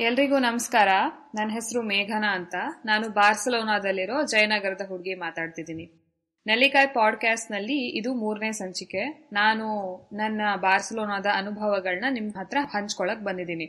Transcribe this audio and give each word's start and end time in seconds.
ಎಲ್ರಿಗೂ 0.00 0.38
ನಮಸ್ಕಾರ. 0.38 0.88
ನನ್ನ 1.34 1.50
ಹೆಸರು 1.50 1.82
ಮೇಘನಾ 1.82 2.34
ಅಂತ. 2.34 2.54
ನಾನು 2.84 3.08
ಬಾರ್ಸಲೋನಾದಲ್ಲಿರೋ 3.08 4.22
ಜಯನಗರದ 4.22 4.80
ಹುಡುಗಿ 4.88 5.14
ಮಾತಾಡ್ತಿದ್ದೀನಿ. 5.14 5.90
ನೆಲ್ಲಿಕಾಯಿ 6.46 6.86
ಪಾಡ್ಕಾಸ್ಟ್ನಲ್ಲಿ 6.86 7.98
ಇದು 7.98 8.14
ಮೂರನೇ 8.14 8.52
ಸಂಚಿಕೆ. 8.52 9.28
ನಾನು 9.32 9.96
ನನ್ನ 10.12 10.40
ಬಾರ್ಸಲೋನಾದ 10.56 11.26
ಅನುಭವಗಳನ್ನ 11.34 12.04
ನಿಮ್ 12.10 12.34
ಹತ್ರ 12.34 12.56
ಹಂಚ್ಕೊಳಕ್ 12.60 13.20
ಬಂದಿದ್ದೀನಿ. 13.20 13.66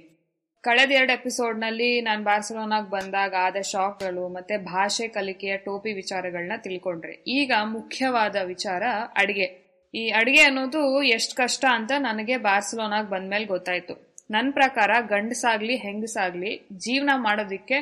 ಕಳೆದ 0.63 0.91
ಎರಡು 0.91 1.13
ಎಪಿಸೋಡ್ನಲ್ಲಿ 1.13 2.01
ನಾನು 2.01 2.23
ಬಾರ್ಸಲೋನಾಗ್ 2.23 2.89
ಬಂದಾಗ 2.89 3.35
ಆದ 3.39 3.61
ಶಾಕ್ಗಳು 3.61 4.29
ಮತ್ತೆ 4.29 4.57
ಭಾಷೆ 4.57 5.07
ಕಲಿಕೆಯ 5.07 5.57
ಟೋಪಿ 5.57 5.93
ವಿಚಾರಗಳನ್ನ 5.93 6.51
ತಿಳ್ಕೊಂಡ್ರೆ. 6.57 7.23
ಈಗ 7.27 7.51
ಮುಖ್ಯವಾದ 7.63 8.35
ವಿಚಾರ 8.43 8.83
ಅಡಿಗೆ. 9.17 9.67
ಈ 9.93 10.09
ಅಡಿಗೆ 10.09 10.41
ಅನ್ನೋದು 10.41 11.03
ಎಷ್ಟ್ 11.03 11.35
ಕಷ್ಟ 11.35 11.65
ಅಂತ 11.69 11.91
ನನಗೆ 11.97 12.37
ಬಾರ್ಸಲೋನಾಗ್ 12.37 13.09
ಬಂದ್ಮೇಲೆ 13.09 13.45
ಗೊತ್ತಾಯ್ತು. 13.45 14.06
ನನ್ನ 14.29 14.49
ಪ್ರಕಾರ 14.51 14.91
ಗಂಡಸಾಗ್ಲಿ, 15.09 15.75
ಹೆಂಗಸಾಗ್ಲಿ, 15.75 16.51
ಜೀವನ 16.85 17.11
ಮಾಡೋದಿಕ್ಕೆ 17.27 17.77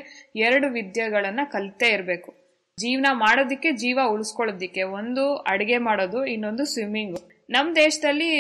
ಎರಡು 0.48 0.68
ವಿದ್ಯೆಗಳನ್ನ 0.70 1.40
ಕಲಿತೇ 1.52 1.88
ಇರಬೇಕು. 1.88 2.32
ಜೀವನ 2.78 3.08
ಮಾಡೋದಿಕ್ಕೆ 3.12 3.72
ಜೀವ 3.84 4.00
ಉಳಿಸ್ಕೊಳ್ಳೋದಿಕ್ಕೆ. 4.14 4.84
ಒಂದು 5.00 5.24
ಅಡುಗೆ 5.36 5.78
ಮಾಡೋದು, 5.78 6.26
ಇನ್ನೊಂದು 6.26 6.66
ಸ್ವಿಮ್ಮಿಂಗು 6.66 7.22
ನಮ್ಮ 7.50 7.76
ದೇಶದಲ್ಲಿ 7.76 8.32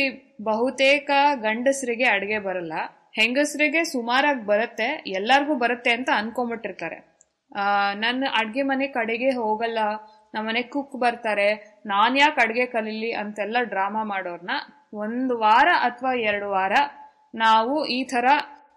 ಬಹುತೇಕ 0.43 1.09
ಗಂಡಸರಿಗೆ 1.41 2.07
ಅಡುಗೆ 2.15 2.39
ಬರಲ್ಲ. 2.39 2.73
ಹೆಂಗಸರಿಗೆ 3.13 3.81
ಸುಮಾರಾಗಿ 3.83 4.45
ಬರುತ್ತೆ, 4.45 4.87
ಎಲ್ಲರಿಗೂ 5.19 5.55
ಬರುತ್ತೆ 5.55 5.91
ಅಂತ 5.91 6.09
ಅನ್ಕೊಂಬಿಟ್ಟಿರ್ತಾರೆ. 6.13 6.97
ನನ್ನ 7.95 8.23
ಅಡುಗೆ 8.39 8.61
ಮನೆ 8.61 8.87
ಕಡೆಗೆ 8.87 9.29
ಹೋಗಲ್ಲ 9.29 9.79
ನಮ್ಮನೆ 10.33 10.61
ಕುಕ್ 10.73 10.95
ಬರ್ತಾರೆ 10.99 11.49
ನಾನು 11.85 12.15
ಯಾಕೆ 12.17 12.39
ಅಡುಗೆ 12.41 12.65
ಕಲೀಲಿ 12.65 13.11
ಅಂತೆಲ್ಲ 13.11 13.57
ಡ್ರಾಮಾ 13.63 14.03
ಮಾಡೋರ್ನ 14.03 14.53
ಒಂದು 14.93 15.33
ವಾರ 15.39 15.67
ಅಥವಾ 15.81 16.11
ಎರಡು 16.29 16.47
ವಾರ 16.49 16.73
ನಾವು 17.35 17.85
ಈ 17.85 18.03
ತರ 18.03 18.25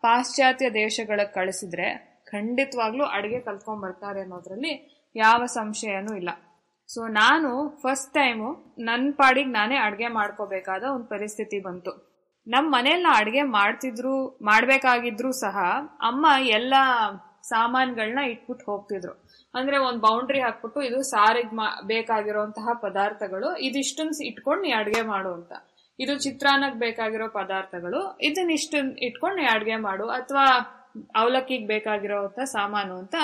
ಪಾಶ್ಚಾತ್ಯ 0.02 0.70
ದೇಶಗಳಿಗೆ 0.70 1.32
ಕಳಿಸಿದ್ರೆ 1.32 1.88
ಖಂಡಿತವಾಗ್ಲೂ 2.26 3.04
ಅಡಿಗೆ 3.04 3.40
ಕಲ್ತ್ಕೊಂಡ್ 3.40 3.82
ಬರ್ತಾರೆ 3.82 4.20
ಅನ್ನೋದ್ರಲ್ಲಿ 4.20 4.72
ಯಾವ 5.16 5.46
ಸಂಶಯನೂ 5.46 6.16
ಇಲ್ಲ. 6.16 6.28
ಸೊ 6.88 7.06
ನಾನು 7.06 7.78
ಫಸ್ಟ್ 7.82 8.14
ಟೈಮು 8.14 8.74
ನನ್ನ 8.78 9.12
ಪಾಡಿಗೆ 9.16 9.50
ನಾನೇ 9.50 9.76
ಅಡುಗೆ 9.76 10.08
ಮಾಡ್ಕೋಬೇಕಾದ 10.08 10.82
ಒಂದು 10.82 11.04
ಪರಿಸ್ಥಿತಿ 11.04 11.58
ಬಂತು. 11.60 11.92
ನಮ್ಮ 12.46 12.66
ಮನೇಲಿ 12.70 13.02
ನಾ 13.02 13.12
ಅಡುಗೆ 13.18 13.42
ಮಾಡ್ತಿದ್ರು, 13.42 14.38
ಮಾಡ್ಬೇಕಾಗಿದ್ರು 14.42 15.32
ಸಹ 15.32 15.56
ಅಮ್ಮ 16.00 16.26
ಎಲ್ಲ 16.46 16.74
ಸಾಮಾನುಗಳನ್ನ 17.42 18.18
ಇಟ್ಬಿಟ್ಟು 18.18 18.64
ಹೋಗ್ತಿದ್ರು. 18.72 19.12
ಅಂದ್ರೆ 19.54 19.78
ಒಂದು 19.78 20.00
ಬೌಂಡ್ರಿ 20.00 20.40
ಹಾಕ್ಬಿಟ್ಟು 20.40 20.82
ಇದು 20.82 21.02
ಸಾರಿಗೆ 21.02 21.86
ಬೇಕಾಗಿರೋಂತಹ 21.86 22.68
ಪದಾರ್ಥಗಳು 22.72 23.56
ಇದಿಷ್ಟನ್ 23.56 24.22
ಇಟ್ಕೊಂಡು 24.22 24.62
ನೀ 24.62 24.70
ಅಡುಗೆ 24.70 25.02
ಮಾಡು 25.02 25.32
ಅಂತ. 25.34 25.52
ಇದು 25.98 26.18
ಚಿತ್ರಾನ್ನಕ್ಕೆ 26.18 26.78
ಬೇಕಾಗಿರೋ 26.78 27.28
ಪದಾರ್ಥಗಳು. 27.28 28.18
ಇದನ್ನ 28.20 28.50
ಇಷ್ಟ 28.50 28.74
ಇಟ್ಕೊಂಡು 28.98 29.42
ಅಡುಗೆ 29.54 29.76
ಮಾಡು. 29.76 30.08
ಅಥವಾ 30.08 30.44
ಅವಲಕ್ಕಿಗೆ 31.16 31.66
ಬೇಕಾಗಿರೋ 31.66 32.18
ಸಾಮಾನು 32.44 32.98
ಅಂತ 32.98 33.14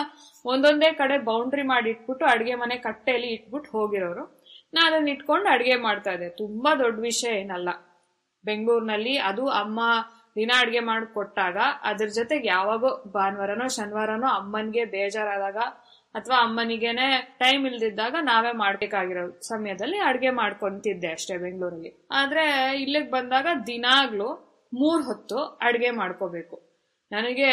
ಒಂದೊಂದೇ 0.44 0.92
ಕಡೆ 0.92 1.18
ಬೌಂಡ್ರಿ 1.18 1.62
ಮಾಡಿ 1.62 1.90
ಇಟ್ಬಿಟ್ಟು 1.90 2.26
ಅಡ್ಗೆ 2.26 2.54
ಮನೆ 2.54 2.76
ಕಟ್ಟೆಯಲ್ಲಿ 2.76 3.26
ಇಟ್ಬಿಟ್ಟು 3.26 3.70
ಹೋಗಿರೋರು. 3.78 4.24
ನಾ 4.74 4.86
ಅದನ್ನ 4.86 5.08
ಇಟ್ಕೊಂಡು 5.08 5.48
ಅಡ್ಗೆ 5.48 5.76
ಮಾಡ್ತಾ 5.76 6.12
ಇದ್ದೆ. 6.12 6.28
ತುಂಬಾ 6.28 6.74
ದೊಡ್ಡ 6.74 7.00
ವಿಷಯ 7.00 7.40
ಏನಲ್ಲ. 7.40 7.68
ಬೆಂಗಳೂರಿನಲ್ಲಿ 8.44 9.18
ಅದು 9.18 9.48
ಅಮ್ಮ 9.48 9.80
ದಿನ 10.36 10.50
ಅಡ್ಗೆ 10.60 10.80
ಮಾಡಿ 10.80 11.14
ಕೊಟ್ಟಾಗ 11.14 11.56
ಅದ್ರ 11.82 12.06
ಜೊತೆಗೆ 12.06 12.48
ಯಾವಾಗೋ 12.48 13.02
ಭಾನುವಾರನೋ 13.10 13.68
ಶನಿವಾರನೋ 13.68 14.26
ಅಮ್ಮನಿಗೆ 14.26 14.84
ಬೇಜಾರಾದಾಗ 14.84 15.56
ಅಥವಾ 16.14 16.36
ಅಮ್ಮನಿಗೆನೆ 16.42 17.36
ಟೈಮ್ 17.38 17.66
ಇಲ್ದಿದ್ದಾಗ 17.66 18.16
ನಾವೇ 18.20 18.52
ಮಾಡ್ಬೇಕಾಗಿರೋ 18.52 19.40
ಸಮಯದಲ್ಲಿ 19.40 19.98
ಅಡ್ಗೆ 19.98 20.30
ಮಾಡ್ಕೊಂತಿದ್ದೆ 20.30 21.12
ಅಷ್ಟೇ 21.12 21.36
ಬೆಂಗಳೂರಲ್ಲಿ. 21.36 22.06
ಆದ್ರೆ 22.10 22.76
ಇಲ್ಲಿಗೆ 22.80 23.10
ಬಂದಾಗ 23.10 23.46
ದಿನಾಗ್ಲೂ 23.66 24.58
ಮೂರ್ 24.74 25.02
ಹೊತ್ತು 25.02 25.38
ಅಡ್ಗೆ 25.38 25.90
ಮಾಡ್ಕೋಬೇಕು. 25.90 26.62
ನನಗೆ 27.12 27.50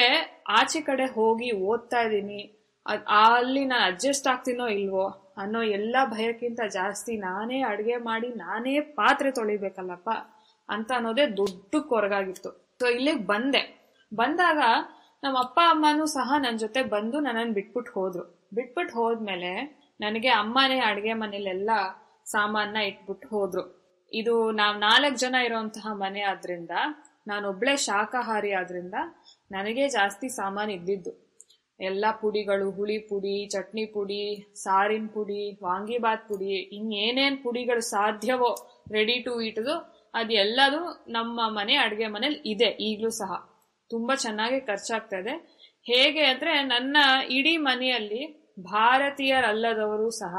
ಆಚೆ 0.48 0.82
ಕಡೆ 0.82 1.06
ಹೋಗಿ 1.06 1.52
ಓದ್ತಾ 1.52 2.02
ಇದ್ದೀನಿ. 2.02 2.58
ಅಲ್ಲಿ 3.26 3.66
ನಾನು 3.66 3.84
ಅಡ್ಜಸ್ಟ್ 3.84 4.28
ಆಗ್ತೀನೋ 4.28 4.68
ಇಲ್ವೋ 4.68 5.34
ಅನ್ನೋ 5.38 5.64
ಎಲ್ಲ 5.64 5.96
ಭಯಕ್ಕಿಂತ 6.06 6.60
ಜಾಸ್ತಿ 6.74 7.18
ನಾನೇ 7.18 7.62
ಅಡ್ಗೆ 7.62 7.96
ಮಾಡಿ 7.98 8.28
ನಾನೇ 8.28 8.80
ಪಾತ್ರೆ 8.80 9.32
ತೊಳಿಬೇಕಲ್ಲಪ್ಪ 9.32 10.10
ಅಂತ 10.70 10.92
ಅನ್ನೋದೇ 10.96 11.26
ದೊಡ್ಡ 11.26 11.76
ಕೊರಗಾಗಿತ್ತು. 11.88 12.52
ಸೊ 12.80 12.88
ಇಲ್ಲಿಗೆ 12.88 13.24
ಬಂದೆ. 13.26 13.92
ಬಂದಾಗ 14.14 14.58
ನಮ್ಮ 15.24 15.38
ಅಪ್ಪ 15.40 15.60
ಅಮ್ಮನೂ 15.70 16.06
ಸಹ 16.06 16.34
ನನ್ನ 16.38 16.58
ಜೊತೆ 16.58 16.84
ಬಂದು 16.84 17.20
ನನ್ನನ್ನು 17.20 17.54
ಬಿಟ್ಬಿಟ್ಟು 17.54 17.92
ಹೋದ್ರು. 17.92 18.41
ಬಿಟ್ಬಿಟ್ಟು 18.54 18.96
ಹೋದ್ಮೇಲೆ 18.96 19.82
ನನಗೆ 20.00 20.28
ಅಮ್ಮನೇ 20.28 20.80
ಅಡುಗೆ 20.80 21.14
ಮನೇಲೆಲ್ಲ 21.14 21.70
ಸಾಮಾನ 22.26 22.76
ಇಟ್ಬಿಟ್ಟು 22.76 23.28
ಹೋದ್ರು. 23.28 23.82
ಇದು 24.14 24.52
ನಾವು 24.52 24.80
ನಾಲ್ಕು 24.80 25.18
ಜನ 25.18 25.36
ಇರುವಂತಹ 25.36 25.88
ಮನೆ 25.94 26.22
ಆದ್ರಿಂದ 26.22 26.70
ನಾನೊಬ್ಳೆ 27.28 27.78
ಶಾಖಾಹಾರಿ 27.78 28.52
ಆದ್ರಿಂದ 28.52 28.94
ನನಗೆ 29.52 29.90
ಜಾಸ್ತಿ 29.90 30.30
ಸಾಮಾನು 30.30 30.72
ಇದ್ದಿದ್ದು. 30.72 31.32
ಎಲ್ಲ 31.80 32.06
ಪುಡಿಗಳು, 32.22 32.72
ಹುಳಿ 32.72 33.00
ಪುಡಿ, 33.00 33.48
ಚಟ್ನಿ 33.48 33.86
ಪುಡಿ, 33.86 34.54
ಸಾರಿನ 34.56 35.08
ಪುಡಿ 35.14 35.60
ವಾಂಗಿಬಾತ್ 35.64 36.28
ಪುಡಿ, 36.28 36.46
ಇನ್ನೇನೇನು 36.46 37.44
ಪುಡಿಗಳು 37.44 37.82
ಸಾಧ್ಯವೋ 37.82 38.84
ರೆಡಿ 38.92 39.20
ಟು 39.20 39.42
ಇಟ್ದು 39.42 40.02
ಅದೆಲ್ಲದು 40.14 41.06
ನಮ್ಮ 41.08 41.42
ಮನೆ 41.48 41.76
ಅಡುಗೆ 41.76 42.08
ಮನೇಲಿ 42.08 42.50
ಇದೆ, 42.50 42.66
ಈಗಲೂ 42.66 43.10
ಸಹ. 43.10 43.32
ತುಂಬಾ 43.90 44.16
ಚೆನ್ನಾಗಿ 44.16 44.62
ಖರ್ಚಾಗ್ತಾ 44.62 45.18
ಇದೆ. 45.18 45.58
ಹೇಗೆ 45.84 46.26
ಅಂದ್ರೆ 46.26 46.64
ನನ್ನ 46.64 46.98
ಇಡೀ 47.30 47.58
ಮನೆಯಲ್ಲಿ 47.58 48.41
ಭಾರತೀಯರಲ್ಲದವರು 48.60 50.10
ಸಹ 50.10 50.38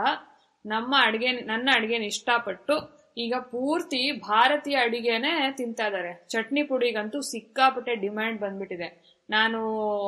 ನಮ್ಮ 0.67 0.95
ಅಡಿಗೆ, 0.99 1.33
ನನ್ನ 1.33 1.69
ಅಡ್ಗೆನ 1.75 2.03
ಇಷ್ಟಪಟ್ಟು 2.03 3.03
ಈಗ 3.17 3.35
ಪೂರ್ತಿ 3.35 4.13
ಭಾರತೀಯ 4.13 4.77
ಅಡಿಗೆನೆ 4.77 5.57
ತಿಂತಾ 5.57 5.87
ಇದಾರೆ 5.87 6.27
ಚಟ್ನಿ 6.29 6.63
ಪುಡಿಗಂತೂ 6.63 7.21
ಸಿಕ್ಕಾಪಟ್ಟೆ 7.21 7.95
ಡಿಮ್ಯಾಂಡ್ 7.95 8.41
ಬಂದ್ಬಿಟ್ಟಿದೆ. 8.41 9.13
ನಾನು 9.31 9.59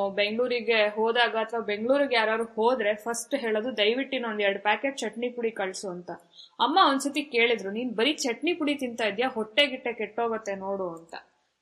ಬೆಂಗಳೂರಿಗೆ 0.09 0.87
ಹೋದಾಗ 0.87 1.35
ಅಥವಾ 1.35 1.59
ಬೆಂಗಳೂರಿಗೆ 1.59 2.15
ಯಾರು 2.15 2.43
ಹೋದ್ರೆ 2.43 2.95
ಫಸ್ಟ್ 2.95 3.35
ಹೇಳೋದು, 3.35 3.77
ದಯವಿಟ್ಟು 3.77 4.29
ಒಂದ್ 4.29 4.41
ಎರಡು 4.41 4.59
ಪ್ಯಾಕೆಟ್ 4.59 4.97
ಚಟ್ನಿ 4.97 5.29
ಪುಡಿ 5.29 5.51
ಕಳ್ಸು 5.51 5.89
ಅಂತ. 5.89 6.11
ಅಮ್ಮ 6.59 6.79
ಒಂದ್ಸತಿ 6.89 7.21
ಕೇಳಿದ್ರು, 7.23 7.71
ನೀನ್ 7.71 7.91
ಬರೀ 7.91 8.13
ಚಟ್ನಿ 8.13 8.53
ಪುಡಿ 8.53 8.75
ತಿಂತಾ 8.75 9.05
ಇದ್ಯಾ? 9.05 9.27
ಹೊಟ್ಟೆ 9.27 9.67
ಗಿಟ್ಟೆ 9.67 9.93
ಕೆಟ್ಟೋಗತ್ತೆ 9.93 10.55
ನೋಡು 10.55 10.89
ಅಂತ. 10.89 11.15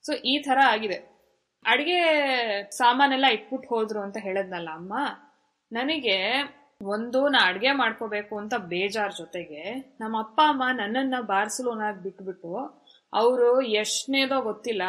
ಸೊ 0.06 0.14
ಈ 0.14 0.40
ತರ 0.40 0.58
ಆಗಿದೆ. 0.66 1.14
ಅಡಿಗೆ 1.66 2.00
ಸಾಮಾನೆಲ್ಲ 2.72 3.26
ಇಟ್ಬಿಟ್ಟು 3.26 3.70
ಹೋದ್ರು 3.70 4.00
ಅಂತ 4.00 4.18
ಹೇಳದ್ನಲ್ಲ 4.18 4.70
ಅಮ್ಮ? 4.74 4.94
ನನಗೆ 5.74 6.18
ಒಂದು 6.82 7.30
ನಾ 7.30 7.40
ಅಡ್ಗೆ 7.48 7.72
ಮಾಡ್ಕೋಬೇಕು 7.72 8.38
ಅಂತ 8.38 8.54
ಬೇಜಾರ್ 8.54 9.14
ಜೊತೆಗೆ 9.16 9.62
ನಮ್ಮ 10.02 10.20
ಅಪ್ಪ, 10.20 10.42
ಅಮ್ಮ 10.48 10.64
ನನ್ನನ್ನ 10.74 11.16
ಬಾರ್ಸಲೋನಾಗ್ 11.22 12.04
ಬಿಟ್ಬಿಟ್ಟು 12.04 12.84
ಅವರು 13.14 13.62
ಎಷ್ಟನೇದೋ 13.62 14.42
ಗೊತ್ತಿಲ್ಲ 14.42 14.82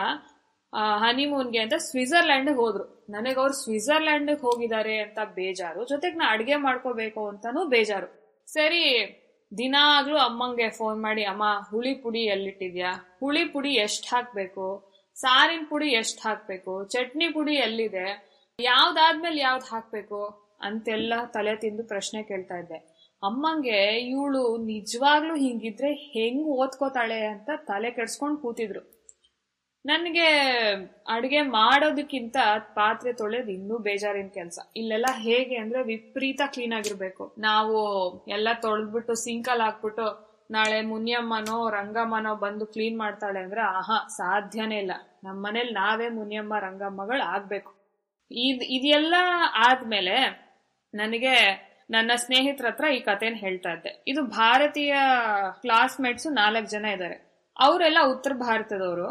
ಹನಿಮೂನ್ಗೆ 0.97 1.59
ಅಂತ 1.59 1.75
ಸ್ವಿಟ್ಜರ್ಲ್ಯಾಂಡ್ 1.75 2.57
ಹೋದ್ರು. 2.57 3.07
ನನಗೆ 3.11 3.41
ಅವ್ರು 3.41 3.55
ಸ್ವಿಟ್ಜರ್ಲ್ಯಾಂಡ್ 3.55 4.41
ಹೋಗಿದ್ದಾರೆ 4.41 4.99
ಅಂತ 4.99 5.19
ಬೇಜಾರು, 5.35 5.85
ಜೊತೆಗೆ 5.85 6.17
ನಾ 6.17 6.31
ಅಡ್ಗೆ 6.31 6.57
ಮಾಡ್ಕೋಬೇಕು 6.57 7.29
ಅಂತಾನು 7.29 7.65
ಬೇಜಾರು. 7.65 8.09
ಸರಿ 8.47 8.83
ದಿನ 9.59 9.59
ದಿನಾಗ್ಲೂ 9.59 10.17
ಅಮ್ಮಂಗೆ 10.17 10.71
ಫೋನ್ 10.71 11.03
ಮಾಡಿ, 11.03 11.25
ಅಮ್ಮ, 11.25 11.43
ಹುಳಿ 11.71 11.95
ಪುಡಿ 11.95 12.21
ಎಲ್ಲಿಟ್ಟಿದ್ಯಾ? 12.21 13.17
ಹುಳಿ 13.21 13.45
ಪುಡಿ 13.45 13.75
ಎಷ್ಟ್ 13.75 14.15
ಹಾಕ್ಬೇಕು? 14.15 14.93
ಸಾರಿನ 15.15 15.67
ಪುಡಿ 15.69 15.89
ಎಷ್ಟ್ 15.89 16.27
ಹಾಕ್ಬೇಕು? 16.27 16.85
ಚಟ್ನಿ 16.85 17.29
ಪುಡಿ 17.29 17.55
ಎಲ್ಲಿದೆ? 17.55 18.07
ಯಾವ್ದಾದ್ಮೇಲೆ 18.61 19.41
ಯಾವ್ದು 19.41 19.65
ಹಾಕ್ಬೇಕು? 19.65 20.44
ಅಂತೆಲ್ಲ 20.65 21.13
ತಲೆ 21.25 21.57
ತಿಂದು 21.57 21.85
ಪ್ರಶ್ನೆ 21.85 22.23
ಕೇಳ್ತಾ 22.23 22.55
ಇದ್ದೆ. 22.55 22.95
ಅಮ್ಮಂಗೆ 23.23 24.01
ಇವಳು 24.01 24.57
ನಿಜವಾಗ್ಲೂ 24.57 25.37
ಹಿಂಗಿದ್ರೆ 25.37 25.93
ಹೆಂಗ್ 25.93 26.47
ಓದ್ಕೋತಾಳೆ 26.47 27.27
ಅಂತ 27.27 27.51
ತಲೆ 27.57 27.91
ಕೆಡ್ಸ್ಕೊಂಡು 27.91 28.37
ಕೂತಿದ್ರು. 28.37 28.95
ನನಗೆ 29.87 30.27
ಅಡುಗೆ 31.09 31.43
ಮಾಡೋದಕ್ಕಿಂತ 31.43 32.37
ಪಾತ್ರೆ 32.75 33.13
ತೊಳೆಯೋದು 33.13 33.51
ಇನ್ನೂ 33.51 33.79
ಬೇಜಾರಿನ 33.79 34.29
ಕೆಲಸ. 34.29 34.59
ಇಲ್ಲೆಲ್ಲ 34.77 35.07
ಹೇಗೆ 35.13 35.57
ಅಂದ್ರೆ 35.57 35.83
ವಿಪರೀತ 35.83 36.41
ಕ್ಲೀನ್ 36.47 36.73
ಆಗಿರ್ಬೇಕು. 36.73 37.35
ನಾವು 37.39 37.79
ಎಲ್ಲ 38.29 38.49
ತೊಳೆದ್ಬಿಟ್ಟು 38.63 39.15
ಸಿಂಕಲ್ 39.15 39.61
ಹಾಕ್ಬಿಟ್ಟು 39.61 40.35
ನಾಳೆ 40.51 40.83
ಮುನಿಯಮ್ಮನೋ, 40.83 41.71
ರಂಗಮ್ಮನೋ 41.71 42.35
ಬಂದು 42.35 42.67
ಕ್ಲೀನ್ 42.67 42.99
ಮಾಡ್ತಾಳೆ 42.99 43.41
ಅಂದ್ರೆ 43.41 43.61
ಆಹಾ, 43.61 44.09
ಸಾಧ್ಯನೇ 44.09 44.79
ಇಲ್ಲ. 44.79 44.93
ನಮ್ಮ 45.25 45.47
ಮನೇಲಿ 45.47 45.73
ನಾವೇ 45.73 46.09
ಮುನಿಯಮ್ಮ, 46.09 46.59
ರಂಗಮ್ಮಗಳು 46.59 47.23
ಆಗ್ಬೇಕು. 47.23 47.85
ಇದ್ 48.31 48.63
ಇದೆಲ್ಲ 48.65 49.15
ಆದ್ಮೇಲೆ 49.55 50.44
ನನಗೆ 50.95 51.35
ನನ್ನ 51.91 52.13
ಸ್ನೇಹಿತರ 52.25 52.67
ಹತ್ರ 52.71 52.85
ಈ 52.97 52.99
ಕಥೆನ 53.09 53.37
ಹೇಳ್ತಾ 53.45 53.71
ಇದ್ದೆ. 53.77 53.91
ಇದು 54.11 54.21
ಭಾರತೀಯ 54.39 54.95
ಕ್ಲಾಸ್ಮೇಟ್ಸ್ 55.65 56.29
ನಾಲ್ಕು 56.41 56.69
ಜನ 56.75 56.85
ಇದ್ದಾರೆ 56.95 57.17
ಅವರೆಲ್ಲ 57.57 57.99
ಉತ್ತರ 58.13 58.33
ಭಾರತದವರು. 58.47 59.09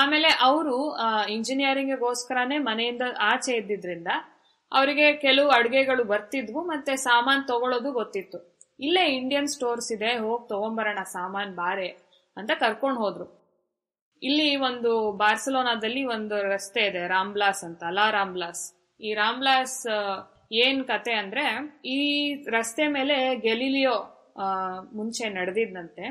ಆಮೇಲೆ 0.00 0.28
ಅವರು 0.48 0.76
ಇಂಜಿನಿಯರಿಂಗ್ಗೋಸ್ಕರನೇ 1.36 2.58
ಮನೆಯಿಂದ 2.68 3.04
ಆಚೆ 3.30 3.52
ಇದ್ದಿದ್ರಿಂದ 3.56 4.10
ಅವರಿಗೆ 4.72 5.06
ಕೆಲವು 5.24 5.48
ಅಡುಗೆಗಳು 5.56 6.04
ಬರ್ತಿದ್ವು 6.12 6.60
ಮತ್ತೆ 6.72 6.92
ಸಾಮಾನ್ 7.08 7.42
ತಗೊಳ್ಳೋದು 7.50 7.90
ಗೊತ್ತಿತ್ತು. 8.00 8.38
ಇಲ್ಲೇ 8.80 9.04
ಇಂಡಿಯನ್ 9.16 9.50
ಸ್ಟೋರ್ಸ್ 9.54 9.90
ಇದೆ, 9.96 10.10
ಹೋಗಿ 10.24 10.44
ತಗೊಂಬರೋಣ, 10.52 11.00
ಸಾಮಾನ್ 11.16 11.52
ಬಾರೆ 11.62 11.88
ಅಂತ 12.36 12.50
ಕರ್ಕೊಂಡು 12.62 13.00
ಹೋದ್ರು. 13.00 13.26
ಇಲ್ಲಿ 14.22 14.48
ಒಂದು 14.68 14.90
ಬಾರ್ಸಲೋನಾದಲ್ಲಿ 15.22 16.02
ಒಂದು 16.14 16.36
ರಸ್ತೆ 16.54 16.82
ಇದೆ, 16.90 17.02
ರಾಮ್ಲಾಸ್ 17.14 17.62
ಅಂತ, 17.68 17.82
ಲಾ 17.98 18.06
ರಾಮ್ಲಾಸ್. 18.18 18.64
ಈ 19.00 19.12
ರಾಮ್ಲಾಸ್ 19.14 19.78
ಏನ್ 20.52 20.84
ಕತೆ 20.84 21.12
ಅಂದ್ರೆ, 21.12 21.80
ಈ 21.84 22.34
ರಸ್ತೆ 22.42 22.86
ಮೇಲೆ 22.86 23.34
ಗೆಲಿಲಿಯೋ 23.34 24.18
ಮುಂಚೆ 24.94 25.28
ನಡೆದಿದ್ದಂತೆ, 25.28 26.08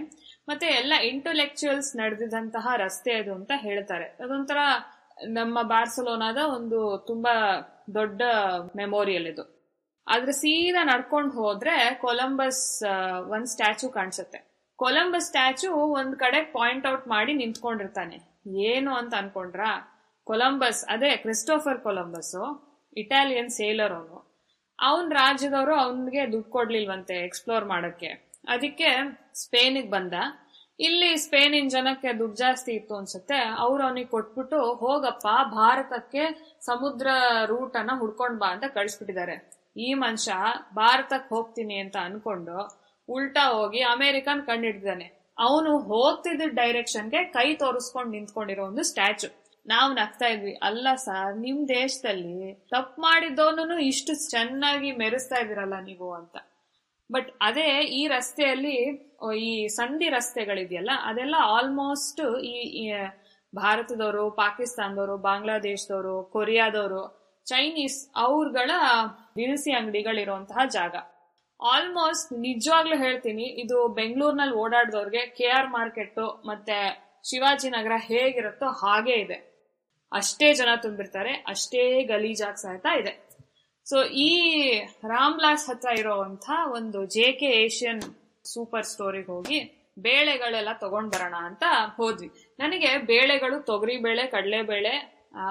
ಮತ್ತೆ 0.50 0.66
ಎಲ್ಲ 0.66 0.94
ಇಂಟೆಲೆಕ್ಚುಯಲ್ಸ್ 0.94 1.96
ನಡೆದಿದಂತಹ 1.96 2.68
ರಸ್ತೆ 2.76 3.14
ಅದು 3.14 3.34
ಅಂತ 3.34 3.52
ಹೇಳ್ತಾರೆ. 3.56 4.06
ಅದೊಂಥರ 4.06 4.58
ನಮ್ಮ 5.28 5.62
ಬಾರ್ಸಲೋನಾದ 5.62 6.38
ಒಂದು 6.38 7.04
ತುಂಬಾ 7.08 7.62
ದೊಡ್ಡ 7.94 8.22
ಮೆಮೋರಿಯಲ್ 8.76 9.28
ಇದು. 9.28 9.62
ಆದ್ರೆ 10.08 10.32
ಸೀದಾ 10.32 10.84
ನಡ್ಕೊಂಡು 10.84 11.32
ಹೋದ್ರೆ 11.32 11.94
ಕೊಲಂಬಸ್ 11.94 12.84
ಒಂದ್ 13.30 13.46
ಸ್ಟ್ಯಾಚು 13.46 13.90
ಕಾಣಿಸುತ್ತೆ. 13.90 14.52
ಕೊಲಂಬಸ್ 14.76 15.26
ಸ್ಟ್ಯಾಚು 15.26 15.76
ಒಂದ್ 15.76 16.16
ಕಡೆ 16.16 16.42
ಪಾಯಿಂಟ್ 16.42 16.88
ಔಟ್ 16.88 17.08
ಮಾಡಿ 17.08 17.34
ನಿಂತ್ಕೊಂಡಿರ್ತಾನೆ. 17.34 18.20
ಏನು 18.58 18.94
ಅಂತ 18.94 19.14
ಅನ್ಕೊಂಡ್ರ? 19.14 19.60
ಕೊಲಂಬಸ್, 20.24 20.86
ಅದೇ 20.86 21.16
ಕ್ರಿಸ್ಟೋಫರ್ 21.16 21.80
ಕೊಲಂಬಸ್, 21.80 22.68
ಇಟಾಲಿಯನ್ 22.98 23.50
ಸೇಲರ್ 23.50 23.94
ಅವನು. 23.94 24.31
ಅವನ್ 24.88 25.10
ರಾಜ್ಯದವರು 25.22 25.74
ಅವನಿಗೆ 25.84 26.22
ದುಡ್ಡು 26.34 26.50
ಕೊಡ್ಲಿಲ್ವಂತೆ 26.52 27.16
ಎಕ್ಸ್ಪ್ಲೋರ್ 27.28 27.66
ಮಾಡಕ್ಕೆ. 27.66 28.10
ಅದಕ್ಕೆ 28.48 28.90
ಸ್ಪೇನಿಗೆ 29.44 29.90
ಬಂದ. 29.90 30.16
ಇಲ್ಲಿ 30.80 31.10
ಸ್ಪೇನಿನ 31.24 31.68
ಜನಕ್ಕೆ 31.70 32.12
ದುಡ್ಡು 32.20 32.38
ಜಾಸ್ತಿ 32.38 32.72
ಇತ್ತು 32.80 32.94
ಅನ್ಸುತ್ತೆ. 32.96 33.40
ಅವ್ರು 33.64 33.82
ಅವನಿಗೆ 33.88 34.10
ಕೊಟ್ಬಿಟ್ಟು 34.10 34.60
ಹೋಗಪ್ಪ, 34.84 35.28
ಭಾರತಕ್ಕೆ 35.60 36.24
ಸಮುದ್ರ 36.62 37.08
ರೂಟ್ 37.52 37.76
ಅನ್ನ 37.82 37.92
ಹುಡ್ಕೊಂಡ್ 38.00 38.40
ಬಾ 38.40 38.50
ಅಂತ 38.56 38.68
ಕಳಿಸ್ಬಿಟ್ಟಿದ್ದಾರೆ. 38.78 39.36
ಈ 39.78 39.90
ಮನುಷ್ಯ 40.06 40.32
ಭಾರತಕ್ಕೆ 40.76 41.30
ಹೋಗ್ತೀನಿ 41.36 41.76
ಅಂತ 41.84 41.98
ಅನ್ಕೊಂಡು 42.08 42.56
ಉಲ್ಟಾ 43.10 43.44
ಹೋಗಿ 43.58 43.82
ಅಮೆರಿಕನ್ 43.96 44.42
ಕಂಡಿಡ್ದಾನೆ 44.50 45.08
ಅವನು 45.38 45.72
ಹೋಗ್ತಿದ್ದ 45.92 46.48
ಡೈರೆಕ್ಷನ್ಗೆ 46.54 47.24
ಕೈ 47.38 47.48
ತೋರಿಸ್ಕೊಂಡು 47.62 48.12
ನಿಂತ್ಕೊಂಡಿರೋ 48.12 48.64
ಒಂದು 48.66 48.84
ಸ್ಟ್ಯಾಚು 48.84 49.30
ನಾವು 49.66 49.94
ನಗ್ತಾ 49.94 50.28
ಇದ್ವಿ. 50.28 50.54
ಅಲ್ಲ 50.68 50.88
ಸರ್, 50.96 51.34
ನಿಮ್ 51.38 51.68
ದೇಶದಲ್ಲಿ 51.68 52.54
ತಪ್ಪು 52.72 53.02
ಮಾಡಿದವನು 53.02 53.80
ಇಷ್ಟು 53.80 54.30
ಚೆನ್ನಾಗಿ 54.30 54.92
ಮೆರೆಸ್ತಾ 54.92 55.38
ಇದೀರಲ್ಲ 55.44 55.80
ನೀವು 55.80 56.14
ಅಂತ. 56.14 56.36
ಬಟ್ 57.10 57.30
ಅದೇ 57.42 57.70
ಈ 58.00 58.08
ರಸ್ತೆಯಲ್ಲಿ 58.08 58.78
ಈ 59.38 59.68
ಸಂಧಿ 59.68 60.10
ರಸ್ತೆಗಳಿದೆಯಲ್ಲ, 60.10 60.92
ಅದೆಲ್ಲ 61.04 61.36
ಆಲ್ಮೋಸ್ಟ್ 61.58 62.22
ಈ 62.52 62.86
ಭಾರತದವರು, 63.54 64.32
ಪಾಕಿಸ್ತಾನದವರು, 64.32 65.18
ಬಾಂಗ್ಲಾದೇಶದವರು, 65.18 66.24
ಕೊರಿಯಾದವರು 66.24 67.02
ಚೈನೀಸ್ 67.48 68.00
ಅವ್ರಗಳ 68.16 68.72
ದಿನಸಿ 69.38 69.72
ಅಂಗಡಿಗಳಿರುವಂತಹ 69.72 70.66
ಜಾಗ. 70.78 70.96
ಆಲ್ಮೋಸ್ಟ್ 71.60 72.34
ನಿಜವಾಗ್ಲೂ 72.34 72.98
ಹೇಳ್ತೀನಿ, 72.98 73.44
ಇದು 73.44 73.88
ಬೆಂಗಳೂರಿನಲ್ಲಿ 73.88 74.56
ಓಡಾಡಿದವ್ರಿಗೆ 74.56 75.26
ಕೆ 75.38 75.48
ಆರ್ 75.60 75.70
ಮಾರ್ಕೆಟ್ 75.70 76.22
ಮತ್ತೆ 76.46 76.78
ಶಿವಾಜಿನಗರ 77.30 77.96
ಹೇಗಿರುತ್ತೋ 78.10 78.68
ಹಾಗೇ 78.84 79.14
ಇದೆ. 79.14 79.51
ಅಷ್ಟೇ 80.12 80.54
ಜನ 80.54 80.70
ತುಂಬಿರ್ತಾರೆ, 80.76 81.34
ಅಷ್ಟೇ 81.48 82.04
ಗಲೀಜಾಗ್ 82.04 82.58
ಸಾಯ್ತಾ 82.58 82.92
ಇದೆ. 83.00 83.14
ಸೊ 83.86 84.04
ಈ 84.04 84.32
ರಾಮ್ಲಾಸ್ 85.04 85.70
ಹತ್ರ 85.70 85.90
ಇರೋವಂಥ 86.00 86.50
ಒಂದು 86.72 87.06
ಜೆ 87.06 87.32
ಕೆ 87.32 87.46
ಏಷ್ಯನ್ 87.46 88.02
ಸೂಪರ್ 88.46 88.86
ಸ್ಟೋರಿಗೆ 88.86 89.32
ಹೋಗಿ 89.32 89.60
ಬೇಳೆಗಳೆಲ್ಲ 90.00 90.72
ತಗೊಂಡ್ 90.74 91.10
ಬರೋಣ 91.14 91.36
ಅಂತ 91.50 91.64
ಹೋದ್ವಿ. 91.98 92.30
ನನಗೆ 92.60 92.98
ಬೇಳೆಗಳು 92.98 93.58
ತೊಗರಿ 93.60 93.98
ಬೇಳೆ, 93.98 94.28
ಕಡಲೆ 94.28 94.62
ಬೇಳೆ 94.62 94.94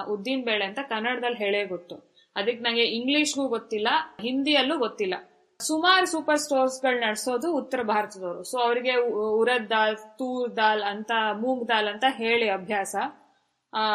ಉದ್ದಿನ 0.07 0.41
ಬೇಳೆ 0.45 0.65
ಅಂತ 0.65 0.79
ಕನ್ನಡದಲ್ಲಿ 0.89 1.37
ಹೇಳೇ 1.37 1.61
ಗೊತ್ತು. 1.65 1.95
ಅದಕ್ಕೆ 2.35 2.63
ನನಗೆ 2.63 2.85
ಇಂಗ್ಲಿಷ್ಗೂ 2.97 3.47
ಗೊತ್ತಿಲ್ಲ, 3.47 3.89
ಹಿಂದಿಯಲ್ಲೂ 4.21 4.77
ಗೊತ್ತಿಲ್ಲ. 4.77 5.15
ಸುಮಾರು 5.59 6.05
ಸೂಪರ್ 6.05 6.39
ಸ್ಟೋರ್ಸ್ಗಳು 6.39 6.99
ನಡೆಸೋದು 6.99 7.47
ಉತ್ತರ 7.53 7.81
ಭಾರತದವರು. 7.83 8.43
ಸೊ 8.43 8.57
ಅವರಿಗೆ 8.57 8.93
ಉರದ್ 9.41 9.69
ದಾಲ್, 9.69 9.97
ತೂರ್ 9.97 10.55
ದಾಲ್ 10.55 10.83
ಅಂತ, 10.83 11.11
ಮೂಗ್ 11.41 11.67
ದಾಲ್ 11.67 11.87
ಅಂತ 11.87 12.05
ಹೇಳಿ 12.09 12.49
ಅಭ್ಯಾಸ. 12.49 12.95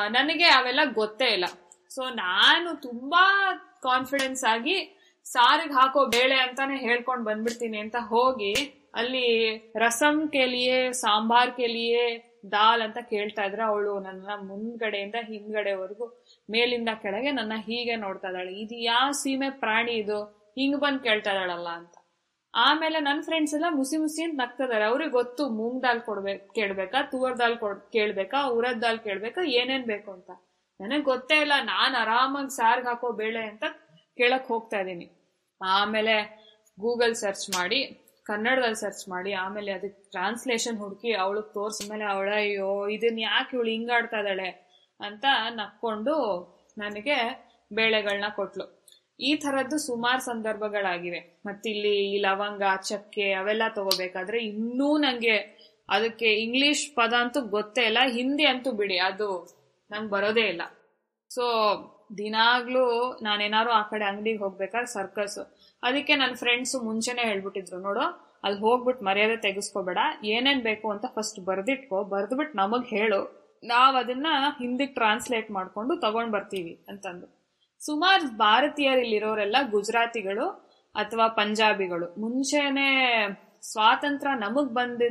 ನನಗೆ 0.08 0.44
ಅವೆಲ್ಲ 0.44 0.80
ಗೊತ್ತೇ 0.94 1.26
ಇಲ್ಲ. 1.26 1.44
ಸೊ 1.94 2.02
ನಾನು 2.02 2.80
ತುಂಬಾ 2.80 3.52
ಕಾನ್ಫಿಡೆನ್ಸ್ 3.82 4.44
ಆಗಿ 4.44 4.92
ಸಾರಿಗೆ 5.24 5.74
ಹಾಕೋ 5.74 6.06
ಬೇಳೆ 6.06 6.36
ಅಂತಾನೆ 6.36 6.76
ಹೇಳ್ಕೊಂಡ್ 6.76 7.24
ಬಂದ್ಬಿಡ್ತೀನಿ 7.24 7.78
ಅಂತ 7.78 7.96
ಹೋಗಿ 8.00 8.54
ಅಲ್ಲಿ 8.94 9.56
ರಸಂ 9.76 10.28
ಕೆಲಿಯೇ, 10.28 10.92
ಸಾಂಬಾರ್ 10.92 11.50
ಕೆಲಿಯೇ, 11.52 12.32
ದಾಲ್ 12.52 12.82
ಅಂತ 12.82 12.98
ಕೇಳ್ತಾ 13.00 13.42
ಇದ್ರೆ 13.42 13.62
ಅವಳು 13.62 14.00
ನನ್ನ 14.00 14.28
ಮುಂದ್ಗಡೆಯಿಂದ 14.42 15.14
ಹಿಂದ್ಗಡೆವರೆಗೂ 15.22 16.24
ಮೇಲಿಂದ 16.50 16.88
ಕೆಳಗೆ 17.02 17.30
ನನ್ನ 17.30 17.52
ಹೀಗೆ 17.56 17.96
ನೋಡ್ತಾ 17.96 18.28
ಇದ್ದಾಳೆ. 18.28 18.52
ಇದು 18.52 18.74
ಯಾವ 18.74 19.10
ಸೀಮೆ 19.10 19.50
ಪ್ರಾಣಿ 19.50 19.92
ಇದು? 19.92 20.24
ಹಿಂಗ್ 20.58 20.80
ಬಂದ್ 20.80 21.02
ಕೇಳ್ತಾ 21.02 21.30
ಇದ್ದಾಳಲ್ಲ 21.30 21.68
ಅಂತ. 21.68 21.94
ಆಮೇಲೆ 22.56 23.00
ನನ್ನ 23.00 23.20
ಫ್ರೆಂಡ್ಸ್ 23.20 23.54
ಎಲ್ಲ 23.54 23.64
ಮುಸಿ 23.68 23.96
ಮುಸಿ 23.96 24.22
ಅಂತ 24.22 24.40
ನಗ್ತಿದಾರೆ. 24.40 24.84
ಅವ್ರಿಗೆ 24.84 25.10
ಗೊತ್ತು, 25.10 25.48
ಮೂಂಗ್ 25.48 25.82
ದಾಲ್ 25.82 26.00
ಕೊಡ್ಬೇಕು 26.00 26.54
ಕೇಳ್ಬೇಕಾ, 26.54 27.02
ತೂವರ್ 27.02 27.38
ದಾಲ್ 27.38 27.58
ಕೊಡ್, 27.58 27.80
ಕೇಳ್ಬೇಕಾ 27.92 28.46
ಉರದ್ 28.46 28.82
ದಾಲ್ 28.82 28.98
ಕೇಳ್ಬೇಕಾ, 28.98 29.44
ಏನೇನ್ 29.44 29.84
ಬೇಕು 29.84 30.12
ಅಂತ. 30.12 30.30
ನನಗ್ 30.80 31.04
ಗೊತ್ತೇ 31.04 31.40
ಇಲ್ಲ, 31.40 31.52
ನಾನ್ 31.62 31.94
ಆರಾಮಾಗಿ 31.94 32.56
ಸಾರ್ಗ್ 32.56 32.86
ಹಾಕೋ 32.86 33.12
ಬೇಳೆ 33.12 33.44
ಅಂತ 33.46 33.64
ಕೇಳಕ್ 34.16 34.46
ಹೋಗ್ತಾ 34.46 34.80
ಇದೀನಿ. 34.80 35.10
ಆಮೇಲೆ 35.64 36.46
ಗೂಗಲ್ 36.80 37.14
ಸರ್ಚ್ 37.14 37.50
ಮಾಡಿ, 37.50 38.02
ಕನ್ನಡದಲ್ಲಿ 38.22 38.76
ಸರ್ಚ್ 38.76 39.08
ಮಾಡಿ, 39.08 39.32
ಆಮೇಲೆ 39.32 39.72
ಅದಕ್ಕೆ 39.72 40.10
ಟ್ರಾನ್ಸ್ಲೇಷನ್ 40.10 40.78
ಹುಡುಕಿ 40.78 41.12
ಅವಳಗ್ 41.12 41.54
ತೋರ್ಸ 41.54 41.82
ಮೇಲೆ 41.90 42.04
ಅವಳ, 42.04 42.34
ಅಯ್ಯೋ 42.34 42.88
ಇದನ್ನ 42.88 43.18
ಯಾಕೆ 43.18 43.56
ಇವಳು 43.56 43.70
ಹಿಂಗಾಡ್ತಾ 43.70 44.16
ಇದ್ದಾಳೆ 44.16 44.48
ಅಂತ 45.00 45.24
ನಕ್ಕೊಂಡು 45.50 46.14
ನನಗೆ 46.78 47.46
ಬೇಳೆಗಳನ್ನ 47.72 48.24
ಕೊಟ್ಲು. 48.36 48.75
ಈ 49.20 49.34
ತರದ್ದು 49.34 49.78
ಸುಮಾರು 49.78 50.20
ಸಂದರ್ಭಗಳಾಗಿವೆ. 50.20 51.40
ಮತ್ತಿಲ್ಲಿ 51.46 52.14
ಈ 52.14 52.18
ಲವಂಗ, 52.20 52.62
ಚಕ್ಕೆ 52.82 53.32
ಅವೆಲ್ಲ 53.32 53.62
ತಗೋಬೇಕಾದ್ರೆ 53.68 54.38
ಇನ್ನೂ 54.38 54.98
ನಂಗೆ 54.98 55.36
ಅದಕ್ಕೆ 55.88 56.34
ಇಂಗ್ಲಿಷ್ 56.34 56.94
ಪದ 56.94 57.12
ಅಂತೂ 57.12 57.40
ಗೊತ್ತೇ 57.40 57.82
ಇಲ್ಲ, 57.82 57.98
ಹಿಂದಿ 58.06 58.44
ಅಂತೂ 58.44 58.72
ಬಿಡಿ, 58.72 58.98
ಅದು 58.98 59.56
ನಂಗೆ 59.90 60.10
ಬರೋದೇ 60.10 60.40
ಇಲ್ಲ. 60.40 60.62
ಸೊ 61.30 61.44
ದಿನಾಗ್ಲೂ 62.18 63.18
ನಾನೇನಾರು 63.22 63.70
ಆ 63.70 63.82
ಕಡೆ 63.82 64.04
ಅಂಗಡಿಗೆ 64.04 64.38
ಹೋಗ್ಬೇಕಾದ್ರೆ 64.38 64.92
ಸರ್ಕಸ್ 64.92 65.38
ಅದಕ್ಕೆ 65.82 66.14
ನನ್ನ 66.14 66.34
ಫ್ರೆಂಡ್ಸ್ 66.34 66.76
ಮುಂಚೆನೆ 66.76 67.22
ಹೇಳ್ಬಿಟ್ಟಿದ್ರು, 67.22 67.78
ನೋಡು, 67.78 68.00
ಅಲ್ಲಿ 68.44 68.60
ಹೋಗ್ಬಿಟ್ಟು 68.60 69.04
ಮರ್ಯಾದೆ 69.04 69.36
ತೆಗೆಸ್ಕೋಬೇಡ, 69.36 69.98
ಏನೇನ್ 70.24 70.62
ಬೇಕು 70.62 70.90
ಅಂತ 70.90 71.06
ಫಸ್ಟ್ 71.06 71.40
ಬರ್ದಿಟ್ಕೋ 71.40 72.04
ಬರ್ದ್ಬಿಟ್ಟು 72.04 72.58
ನಮಗ್ 72.58 72.86
ಹೇಳು. 72.86 73.46
ನಾವ್ 73.64 73.96
ಅದನ್ನ 73.96 74.26
ಹಿಂದಿಗೆ 74.58 74.94
ಟ್ರಾನ್ಸ್ಲೇಟ್ 74.94 75.50
ಮಾಡ್ಕೊಂಡು 75.50 75.96
ತಗೊಂಡ್ 75.96 76.32
ಬರ್ತೀವಿ 76.32 76.84
ಅಂತಂದು. 76.88 77.35
ಸುಮಾರು 77.80 78.36
ಭಾರತೀಯರು 78.36 79.00
ಇಲ್ಲಿರೋರೆಲ್ಲ 79.00 79.56
ಗುಜರಾತಿಗಳು 79.70 80.66
ಅಥವಾ 80.94 81.28
ಪಂಜಾಬಿಗಳು. 81.28 82.20
ಮುಂಚೆನೆ 82.20 82.88
ಸ್ವಾತಂತ್ರ್ಯ 83.62 84.34
ನಮಗ್ 84.34 84.70
ಬಂದ 84.70 85.02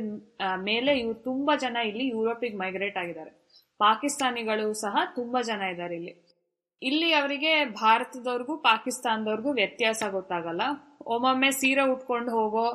ಮೇಲೆ 0.56 0.98
ಇವ್ರು 0.98 1.14
ತುಂಬಾ 1.14 1.56
ಜನ 1.56 1.76
ಇಲ್ಲಿ 1.76 2.08
ಯುರೋಪಿಗೆ 2.08 2.56
ಮೈಗ್ರೇಟ್ 2.56 2.98
ಆಗಿದ್ದಾರೆ. 2.98 3.30
ಪಾಕಿಸ್ತಾನಿಗಳು 3.78 4.74
ಸಹ 4.74 4.96
ತುಂಬಾ 5.14 5.42
ಜನ 5.42 5.62
ಇದ್ದಾರೆ 5.62 5.94
ಇಲ್ಲಿ. 5.94 6.36
ಇಲ್ಲಿ 6.82 7.12
ಅವರಿಗೆ 7.12 7.64
ಭಾರತದವ್ರಿಗೂ 7.64 8.56
ಪಾಕಿಸ್ತಾನದವ್ರಿಗೂ 8.56 9.52
ವ್ಯತ್ಯಾಸ 9.52 10.02
ಗೊತ್ತಾಗಲ್ಲ. 10.10 10.62
ಒಮ್ಮೊಮ್ಮೆ 11.06 11.50
ಸೀರೆ 11.50 11.82
ಉಟ್ಕೊಂಡು 11.82 12.30
ಹೋಗೋ, 12.30 12.68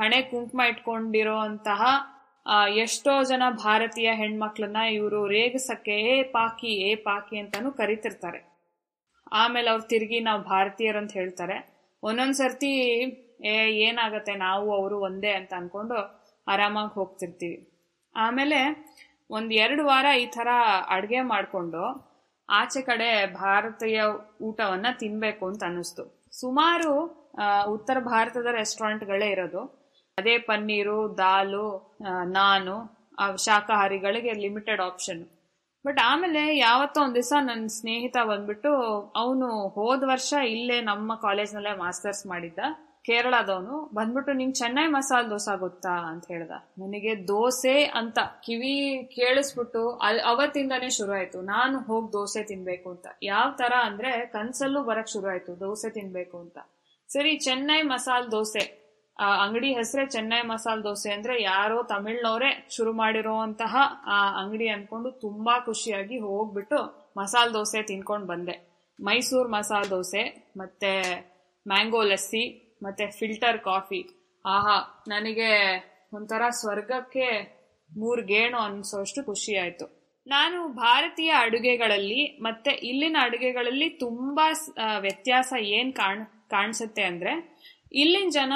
ಹಣೆ 0.00 0.22
ಕುಂಕುಮ 0.22 0.60
ಇಟ್ಕೊಂಡಿರೋ 0.68 1.36
ಅಂತಹ 1.38 1.82
ಎಷ್ಟೋ 2.68 3.22
ಜನ 3.22 3.42
ಭಾರತೀಯ 3.50 4.10
ಹೆಣ್ಮಕ್ಳನ್ನ 4.12 4.76
ಇವರು 4.76 5.26
ರೇಗಸಕ್ಕೆ 5.26 5.92
ಏ 5.92 6.22
ಪಾಕಿ 6.22 6.66
ಏ 6.66 6.94
ಪಾಕಿ 6.94 7.38
ಅಂತಾನು 7.38 7.72
ಕರಿತಿರ್ತಾರೆ. 7.72 8.51
ಆಮೇಲೆ 9.32 9.70
ಅವ್ರು 9.70 9.84
ತಿರುಗಿ 9.84 10.20
ನಾವು 10.20 10.42
ಭಾರತೀಯರು 10.42 10.98
ಅಂತ 10.98 11.12
ಹೇಳ್ತಾರೆ. 11.12 11.56
ಒಂದೊಂದ್ಸರ್ತಿ 12.02 12.70
ಏ 13.44 13.54
ಏನಾಗತ್ತೆ 13.86 14.34
ನಾವು 14.36 14.72
ಅವರು 14.74 14.98
ಒಂದೇ 15.00 15.32
ಅಂತ 15.32 15.52
ಅನ್ಕೊಂಡು 15.56 15.96
ಆರಾಮಾಗಿ 16.46 16.94
ಹೋಗ್ತಿರ್ತೀವಿ. 16.94 17.58
ಆಮೇಲೆ 18.14 18.58
ಒಂದ್ 19.30 19.52
ಎರಡು 19.54 19.84
ವಾರ 19.84 20.06
ಈ 20.20 20.26
ತರ 20.26 20.48
ಅಡ್ಗೆ 20.88 21.20
ಮಾಡ್ಕೊಂಡು 21.22 21.82
ಆಚೆ 22.48 22.82
ಕಡೆ 22.82 23.08
ಭಾರತೀಯ 23.34 24.00
ಊಟವನ್ನ 24.40 24.86
ತಿನ್ಬೇಕು 24.98 25.46
ಅಂತ 25.46 25.62
ಅನ್ನಿಸ್ತು. 25.64 26.04
ಸುಮಾರು 26.32 26.90
ಉತ್ತರ 27.72 27.98
ಭಾರತದ 28.04 28.46
ರೆಸ್ಟೋರೆಂಟ್ಗಳೇ 28.52 29.30
ಇರೋದು. 29.30 29.62
ಅದೇ 30.18 30.38
ಪನ್ನೀರು 30.38 31.18
ದಾಲು 31.18 31.66
ನಾನು 32.32 32.74
ಆ, 33.18 33.36
ಶಾಕಾಹಾರಿಗಳಿಗೆ 33.36 34.32
ಲಿಮಿಟೆಡ್ 34.32 34.80
ಆಪ್ಷನ್. 34.80 35.22
ಬಟ್ 35.86 35.98
ಆಮೇಲೆ 36.04 36.56
ಯಾವತ್ತೋ 36.56 37.02
ಒಂದ್ 37.02 37.14
ದಿವಸ 37.14 37.32
ನನ್ನ 37.40 37.66
ಸ್ನೇಹಿತ 37.66 38.16
ಬಂದ್ಬಿಟ್ಟು, 38.24 38.72
ಅವನು 39.16 39.68
ಹೋದ 39.68 40.02
ವರ್ಷ 40.06 40.34
ಇಲ್ಲೇ 40.46 40.80
ನಮ್ಮ 40.80 41.14
ಕಾಲೇಜ್ನಲ್ಲೇ 41.14 41.76
ಮಾಸ್ಟರ್ಸ್ 41.76 42.26
ಮಾಡಿದ್ದ, 42.26 42.58
ಕೇರಳದವನು. 43.04 43.90
ಬಂದ್ಬಿಟ್ಟು 43.94 44.32
ನಿಂಗ್ 44.32 44.54
ಚೆನ್ನೈ 44.54 44.86
ಮಸಾಲ 44.86 45.26
ದೋಸೆ 45.26 45.58
ಗೊತ್ತಾ? 45.58 45.90
ಅಂತ 45.90 46.24
ಹೇಳ್ದ. 46.28 46.50
ನನಗೆ 46.50 47.28
ದೋಸೆ 47.28 47.84
ಅಂತ 47.84 48.18
ಕಿವಿ 48.18 49.06
ಕೇಳಿಸ್ಬಿಟ್ಟು 49.16 49.90
ಅಲ್, 49.90 50.20
ಅವತ್ತಿಂದಾನೇ 50.20 50.90
ಶುರು 50.90 51.12
ಆಯ್ತು 51.12 51.40
ನಾನು 51.40 51.78
ಹೋಗ್ 51.78 52.12
ದೋಸೆ 52.12 52.44
ತಿನ್ಬೇಕು 52.44 52.90
ಅಂತ. 52.90 53.06
ಯಾವ 53.22 53.50
ತರ 53.58 53.72
ಅಂದ್ರೆ 53.84 54.26
ಕನ್ಸಲ್ಲೂ 54.26 54.82
ಬರಕ್ 54.82 55.08
ಶುರು 55.08 55.28
ಆಯ್ತು 55.28 55.60
ದೋಸೆ 55.60 55.90
ತಿನ್ಬೇಕು 55.90 56.40
ಅಂತ. 56.40 56.58
ಸರಿ, 57.08 57.38
ಚೆನ್ನೈ 57.38 57.82
ಮಸಾಲ 57.82 58.22
ದೋಸೆ 58.22 58.81
ಆ, 59.22 59.44
ಅಂಗಡಿ 59.44 59.74
ಹೆಸರೇ 59.74 60.06
ಚೆನ್ನೈ 60.06 60.42
ಮಸಾಲ್ 60.42 60.84
ದೋಸೆ 60.84 61.12
ಅಂದ್ರೆ 61.12 61.42
ಯಾರೋ 61.42 61.82
ತಮಿಳ್ನವರೇ 61.82 62.66
ಶುರು 62.70 62.92
ಮಾಡಿರೋಂತಹ 62.92 63.76
ಆ 64.06 64.42
ಅಂಗಡಿ 64.42 64.68
ಅನ್ಕೊಂಡು 64.68 65.10
ತುಂಬಾ 65.10 65.60
ಖುಷಿಯಾಗಿ 65.60 66.18
ಹೋಗ್ಬಿಟ್ಟು 66.18 66.78
ಮಸಾಲ 67.16 67.48
ದೋಸೆ 67.52 67.82
ತಿನ್ಕೊಂಡು 67.82 68.26
ಬಂದೆ. 68.26 68.54
ಮೈಸೂರ್ 69.00 69.48
ಮಸಾಲ 69.48 69.82
ದೋಸೆ, 69.90 70.52
ಮತ್ತೆ 70.56 70.90
ಮ್ಯಾಂಗೋ 71.68 72.02
ಲಸ್ಸಿ, 72.02 72.42
ಮತ್ತೆ 72.82 73.06
ಫಿಲ್ಟರ್ 73.10 73.58
ಕಾಫಿ. 73.58 74.00
ಆಹಾ, 74.46 75.04
ನನಗೆ 75.08 75.50
ಒಂಥರ 76.14 76.42
ಸ್ವರ್ಗಕ್ಕೆ 76.50 77.26
ಮೂರ್ 77.98 78.22
ಗೇಣು 78.22 78.58
ಅನ್ಸೋಷ್ಟು 78.58 79.24
ಖುಷಿ 79.24 79.56
ಆಯ್ತು. 79.56 79.86
ನಾನು 80.26 80.68
ಭಾರತೀಯ 80.68 81.30
ಅಡುಗೆಗಳಲ್ಲಿ 81.30 82.38
ಮತ್ತೆ 82.42 82.70
ಇಲ್ಲಿನ 82.70 83.16
ಅಡುಗೆಗಳಲ್ಲಿ 83.20 83.88
ತುಂಬಾ 83.88 84.46
ವ್ಯತ್ಯಾಸ 84.98 85.52
ಏನ್ 85.60 85.92
ಕಾಣ್, 85.92 86.26
ಕಾಣಿಸುತ್ತೆ 86.50 87.02
ಅಂದ್ರೆ 87.02 87.51
ಇಲ್ಲಿನ 87.92 88.28
ಜನ 88.30 88.52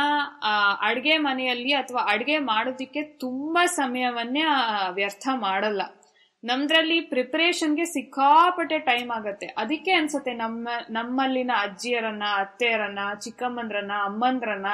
ಅಡ್ಗೆ 0.81 1.19
ಮನೆಯಲ್ಲಿ 1.19 1.73
ಅಥವಾ 1.73 2.09
ಅಡ್ಗೆ 2.13 2.39
ಮಾಡೋದಿಕ್ಕೆ 2.39 3.03
ತುಂಬಾ 3.03 3.67
ಸಮಯವನ್ನೇ 3.67 4.45
ವ್ಯರ್ಥ 4.91 5.29
ಮಾಡಲ್ಲ. 5.35 5.83
ನಮ್ದ್ರಲ್ಲಿ 6.45 7.01
ಪ್ರಿಪರೇಷನ್ಗೆ 7.01 7.85
ಸಿಕ್ಕಾಪಟ್ಟೆ 7.85 8.79
ಟೈಮ್ 8.79 9.11
ಆಗತ್ತೆ. 9.11 9.47
ಅದಕ್ಕೆ 9.47 9.91
ಅನ್ಸತ್ತೆ 9.91 10.35
ನಮ್ಮ, 10.35 10.69
ನಮ್ಮಲ್ಲಿನ 10.91 11.51
ಅಜ್ಜಿಯರನ್ನ, 11.59 12.23
ಅತ್ತೆಯರನ್ನ, 12.37 12.99
ಚಿಕ್ಕಮ್ಮಂದ್ರನ್ನ, 13.21 13.93
ಅಮ್ಮಂದ್ರನ್ನ, 14.05 14.67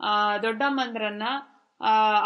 ಆ, 0.00 0.38
ದೊಡ್ಡಮ್ಮಂದ್ರನ್ನ 0.38 1.22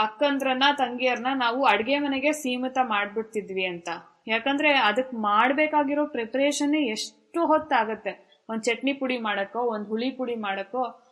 ಅಕ್ಕಂದ್ರನ್ನ, 0.03 0.65
ತಂಗಿಯರನ್ನ 0.79 1.27
ನಾವು 1.35 1.65
ಅಡ್ಗೆ 1.65 1.99
ಮನೆಗೆ 1.99 2.33
ಸೀಮಿತ 2.33 2.79
ಮಾಡ್ಬಿಡ್ತಿದ್ವಿ 2.83 3.65
ಅಂತ. 3.67 3.89
ಯಾಕಂದ್ರೆ 4.27 4.75
ಅದಕ್ 4.75 5.15
ಮಾಡ್ಬೇಕಾಗಿರೋ 5.15 6.07
ಪ್ರಿಪರೇಷನ್ 6.07 6.75
ಎಷ್ಟು 6.75 7.47
ಹೊತ್ತಾಗತ್ತೆ. 7.47 8.43
ಒಂದ್ 8.49 8.63
ಚಟ್ನಿ 8.63 8.93
ಪುಡಿ 8.93 9.19
ಮಾಡಕ್ಕೋ, 9.19 9.59
ಒಂದ್ 9.59 9.89
ಹುಳಿ 9.89 10.11
ಪುಡಿ 10.11 10.35
ಮಾಡಕ್ಕೋ 10.35 11.04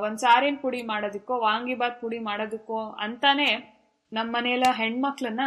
ಒಂದ್ 0.00 0.18
ಸಾರಿನ 0.18 0.56
ಪುಡಿ 0.62 0.82
ಮಾಡೋದಕ್ಕೋ 0.82 1.40
ವಾಂಗಿಬಾತ್ 1.40 2.00
ಪುಡಿ 2.00 2.18
ಮಾಡೋದಕ್ಕೋ 2.18 2.78
ಅಂತಾನೆ 3.00 3.76
ನಮ್ಮ 4.12 4.36
ಮನೆಯಲ್ಲ 4.36 4.64
ಹೆಣ್ಮಕ್ಳನ್ನ 4.72 5.40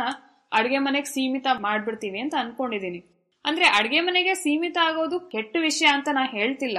ಅಡ್ಗೆ 0.53 0.77
ಮನೆಗೆ 0.77 1.05
ಸೀಮಿತ 1.05 1.47
ಮಾಡ್ಬಿಡ್ತೀವಿ 1.61 2.19
ಅಂತ 2.19 2.33
ಅನ್ಕೊಂಡಿದೀನಿ. 2.39 3.05
ಅಂದ್ರೆ 3.45 3.65
ಅಡ್ಗೆ 3.65 3.99
ಮನೆಗೆ 3.99 4.33
ಸೀಮಿತ 4.33 4.77
ಆಗೋದು 4.81 5.19
ಕೆಟ್ಟ 5.19 5.57
ವಿಷಯ 5.59 5.85
ಅಂತ 5.85 6.09
ನಾ 6.11 6.25
ಹೇಳ್ತಿಲ್ಲ. 6.25 6.77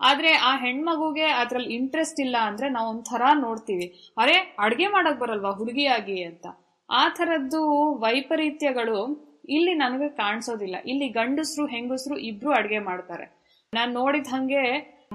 ಆದ್ರೆ 0.00 0.32
ಆ 0.32 0.56
ಹೆಣ್ಮಗುಗೆ 0.56 1.24
ಅದ್ರಲ್ಲಿ 1.24 1.74
ಇಂಟ್ರೆಸ್ಟ್ 1.74 2.20
ಇಲ್ಲ 2.20 2.36
ಅಂದ್ರೆ 2.40 2.68
ನಾವು 2.68 2.90
ಒಂಥರ 2.90 3.22
ನೋಡ್ತೀವಿ. 3.34 4.12
ಅರೆ, 4.18 4.56
ಅಡ್ಗೆ 4.58 4.86
ಮಾಡಕ್ 4.86 5.20
ಬರಲ್ವಾ 5.20 5.50
ಹುಡುಗಿಯಾಗಿ 5.50 6.22
ಅಂತ. 6.22 6.46
ಆ 6.90 7.08
ತರದ್ದು 7.08 7.94
ವೈಪರೀತ್ಯಗಳು 7.94 9.32
ಇಲ್ಲಿ 9.48 9.74
ನನಗೆ 9.74 10.08
ಕಾಣಿಸೋದಿಲ್ಲ. 10.08 10.76
ಇಲ್ಲಿ 10.86 11.08
ಗಂಡಸ್ರು, 11.08 11.66
ಹೆಂಗಸ್ರು 11.66 12.16
ಇಬ್ರು 12.16 12.52
ಅಡ್ಗೆ 12.52 12.78
ಮಾಡ್ತಾರೆ. 12.78 13.42
ನಾನು 13.74 13.92
ನೋಡಿದ 13.92 14.26
ಹಂಗೆ 14.26 14.62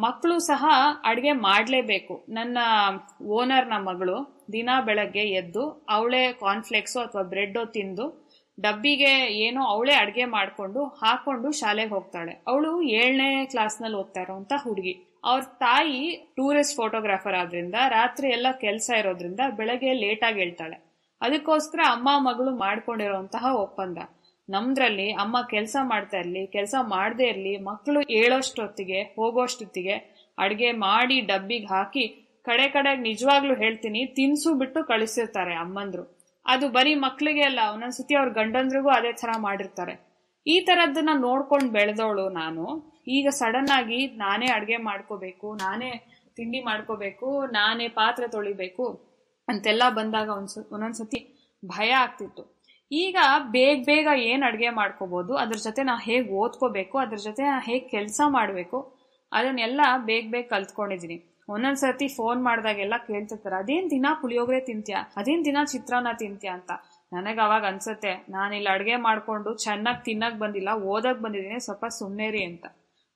ಮಕ್ಕಳು 0.04 0.40
ಸಹ 0.40 0.64
ಅಡುಗೆ 1.04 1.32
ಮಾಡಲೇಬೇಕು. 1.32 2.26
ನನ್ನ 2.30 2.58
ಓನರ್ನ 3.38 3.76
ಮಗಳು 3.80 4.16
ದಿನ 4.52 4.70
ಬೆಳಗ್ಗೆ 4.86 5.24
ಎದ್ದು 5.42 5.64
ಅವಳೇ 5.90 6.24
ಕಾರ್ನ್ಫ್ಲೆಕ್ಸು 6.34 7.00
ಅಥವಾ 7.00 7.24
ಬ್ರೆಡ್ 7.24 7.60
ತಿಂದು 7.74 8.06
ಡಬ್ಬಿಗೆ 8.60 9.12
ಏನೋ 9.46 9.62
ಅವಳೇ 9.66 9.94
ಅಡುಗೆ 9.94 10.26
ಮಾಡ್ಕೊಂಡು 10.26 10.84
ಹಾಕೊಂಡು 11.02 11.52
ಶಾಲೆಗೆ 11.52 11.90
ಹೋಗ್ತಾಳೆ. 11.90 12.44
ಅವಳು 12.48 12.82
ಏಳನೇ 12.82 13.46
ಕ್ಲಾಸ್ನಲ್ಲಿ 13.46 13.98
ಓದ್ತಾ 13.98 14.22
ಇರೋಂತ 14.22 14.54
ಹುಡುಗಿ. 14.64 14.94
ಅವ್ರ 15.26 15.44
ತಾಯಿ 15.60 16.02
ಟೂರಿಸ್ಟ್ 16.38 16.76
ಫೋಟೋಗ್ರಾಫರ್ 16.76 17.36
ಆದ್ರಿಂದ 17.36 17.76
ರಾತ್ರಿ 17.90 18.28
ಎಲ್ಲ 18.30 18.48
ಕೆಲಸ 18.62 18.90
ಇರೋದ್ರಿಂದ 18.98 19.40
ಬೆಳಗ್ಗೆ 19.58 19.94
ಲೇಟ್ 19.94 20.24
ಆಗಿ 20.24 20.40
ಹೇಳ್ತಾಳೆ. 20.40 20.78
ಅದಕ್ಕೋಸ್ಕರ 21.22 21.80
ಅಮ್ಮ 21.90 22.10
ಮಗಳು 22.30 22.52
ಮಾಡ್ಕೊಂಡಿರೋಂತಹ 22.58 23.46
ಒಪ್ಪಂದ. 23.56 23.98
ನಮ್ದ್ರಲ್ಲಿ 24.50 25.12
ಅಮ್ಮ 25.14 25.38
ಕೆಲಸ 25.50 25.76
ಮಾಡ್ತಾ 25.82 26.18
ಇರಲಿ, 26.18 26.48
ಕೆಲಸ 26.48 26.76
ಮಾಡದೇ 26.82 27.28
ಇರ್ಲಿ 27.28 27.58
ಮಕ್ಕಳು 27.58 28.00
ಹೇಳೋಷ್ಟೊತ್ತಿಗೆ, 28.00 29.02
ಹೋಗೋಷ್ಟೊತ್ತಿಗೆ 29.02 29.96
ಅಡ್ಗೆ 30.38 30.72
ಮಾಡಿ 30.72 31.22
ಡಬ್ಬಿಗೆ 31.22 31.66
ಹಾಕಿ 31.66 32.08
ಕಡೆ 32.46 32.68
ಕಡೆಗೆ 32.68 33.02
ನಿಜವಾಗ್ಲೂ 33.02 33.56
ಹೇಳ್ತೀನಿ, 33.56 34.06
ತಿನ್ಸು 34.06 34.54
ಬಿಟ್ಟು 34.54 34.88
ಕಳಿಸಿರ್ತಾರೆ 34.88 35.56
ಅಮ್ಮಂದ್ರು. 35.56 36.04
ಅದು 36.46 36.70
ಬರೀ 36.70 36.96
ಮಕ್ಳಿಗೆ 36.96 37.42
ಅಲ್ಲ, 37.42 37.60
ಒಂದೊಂದ್ಸತಿ 37.74 38.16
ಅವ್ರ 38.16 38.30
ಗಂಡಂದ್ರಿಗೂ 38.30 38.90
ಅದೇ 38.90 39.12
ತರ 39.12 39.30
ಮಾಡಿರ್ತಾರೆ. 39.38 40.24
ಈ 40.48 40.60
ತರದ್ದನ್ನ 40.60 41.10
ನೋಡ್ಕೊಂಡು 41.14 41.70
ಬೆಳೆದವಳು 41.72 42.30
ನಾನು. 42.30 42.66
ಈಗ 43.08 43.28
ಸಡನ್ 43.30 43.70
ಆಗಿ 43.70 44.08
ನಾನೇ 44.08 44.46
ಅಡ್ಗೆ 44.46 44.78
ಮಾಡ್ಕೋಬೇಕು, 44.78 45.56
ನಾನೇ 45.56 45.92
ತಿಂಡಿ 46.36 46.60
ಮಾಡ್ಕೋಬೇಕು, 46.64 47.46
ನಾನೇ 47.46 47.88
ಪಾತ್ರೆ 47.88 48.28
ತೊಳಿಬೇಕು 48.28 48.86
ಅಂತೆಲ್ಲ 49.48 49.84
ಬಂದಾಗ 49.90 50.30
ಒಂದ್ಸ, 50.30 50.58
ಒಂದೊಂದ್ಸತಿ 50.72 51.50
ಭಯ 51.66 51.90
ಆಗ್ತಿತ್ತು. 51.90 52.57
ಈಗ 52.92 53.18
ಬೇಗ 53.56 53.78
ಬೇಗ 53.86 54.08
ಏನ್ 54.32 54.44
ಅಡ್ಗೆ 54.44 54.70
ಮಾಡ್ಕೋಬಹುದು 54.70 55.34
ಅದ್ರ 55.36 55.58
ಜೊತೆ 55.58 55.84
ನಾ 55.84 55.96
ಹೇಗ್ 56.10 56.30
ಓದ್ಕೋಬೇಕು, 56.42 56.98
ಅದ್ರ 56.98 57.18
ಜೊತೆ 57.18 57.44
ನಾ 57.44 57.58
ಹೇಗ್ 57.60 57.90
ಕೆಲಸ 57.90 58.22
ಮಾಡ್ಬೇಕು, 58.28 58.78
ಅದನ್ನೆಲ್ಲ 59.32 59.82
ಬೇಗ 60.10 60.26
ಬೇಗ 60.32 60.46
ಕಲ್ತ್ಕೊಂಡಿದೀನಿ. 60.50 61.18
ಸರ್ತಿ 61.82 62.08
ಫೋನ್ 62.08 62.40
ಮಾಡಿದಾಗೆಲ್ಲ 62.44 62.96
ಕೇಳ್ತಿರ್ತಾರೆ, 63.08 63.56
ಅದೇನ್ 63.56 63.92
ದಿನ 63.92 64.06
ಪುಳಿಯೋಗರೆ 64.22 64.60
ತಿಂತ್ಯಾ? 64.60 65.00
ಅದೇನ್ 65.18 65.44
ದಿನ 65.46 65.58
ಚಿತ್ರಾನ್ನ 65.74 66.12
ತಿಂತ್ಯಾ? 66.24 66.54
ಅಂತ. 66.54 66.72
ನನಗೆ 67.12 67.42
ಅವಾಗ 67.42 67.64
ಅನ್ಸತ್ತೆ 67.66 68.14
ನಾನಿಲ್ಲಿ 68.30 68.70
ಅಡ್ಗೆ 68.70 68.96
ಮಾಡ್ಕೊಂಡು 68.96 69.54
ಚೆನ್ನಾಗಿ 69.66 70.02
ತಿನ್ನಕ್ 70.04 70.40
ಬಂದಿಲ್ಲ, 70.40 70.70
ಓದಕ್ 70.94 71.22
ಬಂದಿದ್ದೀನಿ, 71.22 71.60
ಸ್ವಲ್ಪ 71.60 71.86
ಸುಮ್ಮನೆರಿ 72.00 72.44
ಅಂತ. 72.44 72.66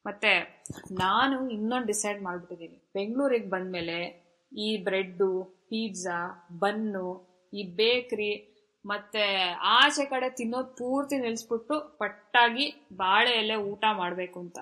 ಮತ್ತೆ 0.06 0.32
ನಾನು 0.92 1.50
ಇನ್ನೊಂದು 1.50 1.88
ಡಿಸೈಡ್ 1.88 2.22
ಮಾಡ್ಬಿಟ್ಟಿದ್ದೀನಿ 2.24 2.78
ಬೆಂಗಳೂರಿಗೆ 2.94 3.50
ಬಂದ್ಮೇಲೆ 3.50 3.98
ಈ 4.52 4.70
ಬ್ರೆಡ್ಡು 4.84 5.30
ಪಿಜ್ಜಾ 5.70 6.20
ಬನ್ನು, 6.60 7.08
ಈ 7.54 7.64
ಬೇಕ್ರಿ 7.64 8.32
ಮತ್ತೆ 8.86 9.44
ಆಚೆ 9.62 10.06
ಕಡೆ 10.06 10.30
ತಿನ್ನೋದ್ 10.30 10.78
ಪೂರ್ತಿ 10.78 11.18
ನಿಲ್ಸ್ಬಿಟ್ಟು 11.18 11.98
ಪಟ್ಟಾಗಿ 11.98 12.88
ಬಾಳೆ 12.94 13.32
ಎಲೆ 13.32 13.56
ಊಟ 13.56 13.84
ಮಾಡ್ಬೇಕು 13.92 14.40
ಅಂತ. 14.40 14.60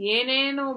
ಏನೇನು 0.00 0.74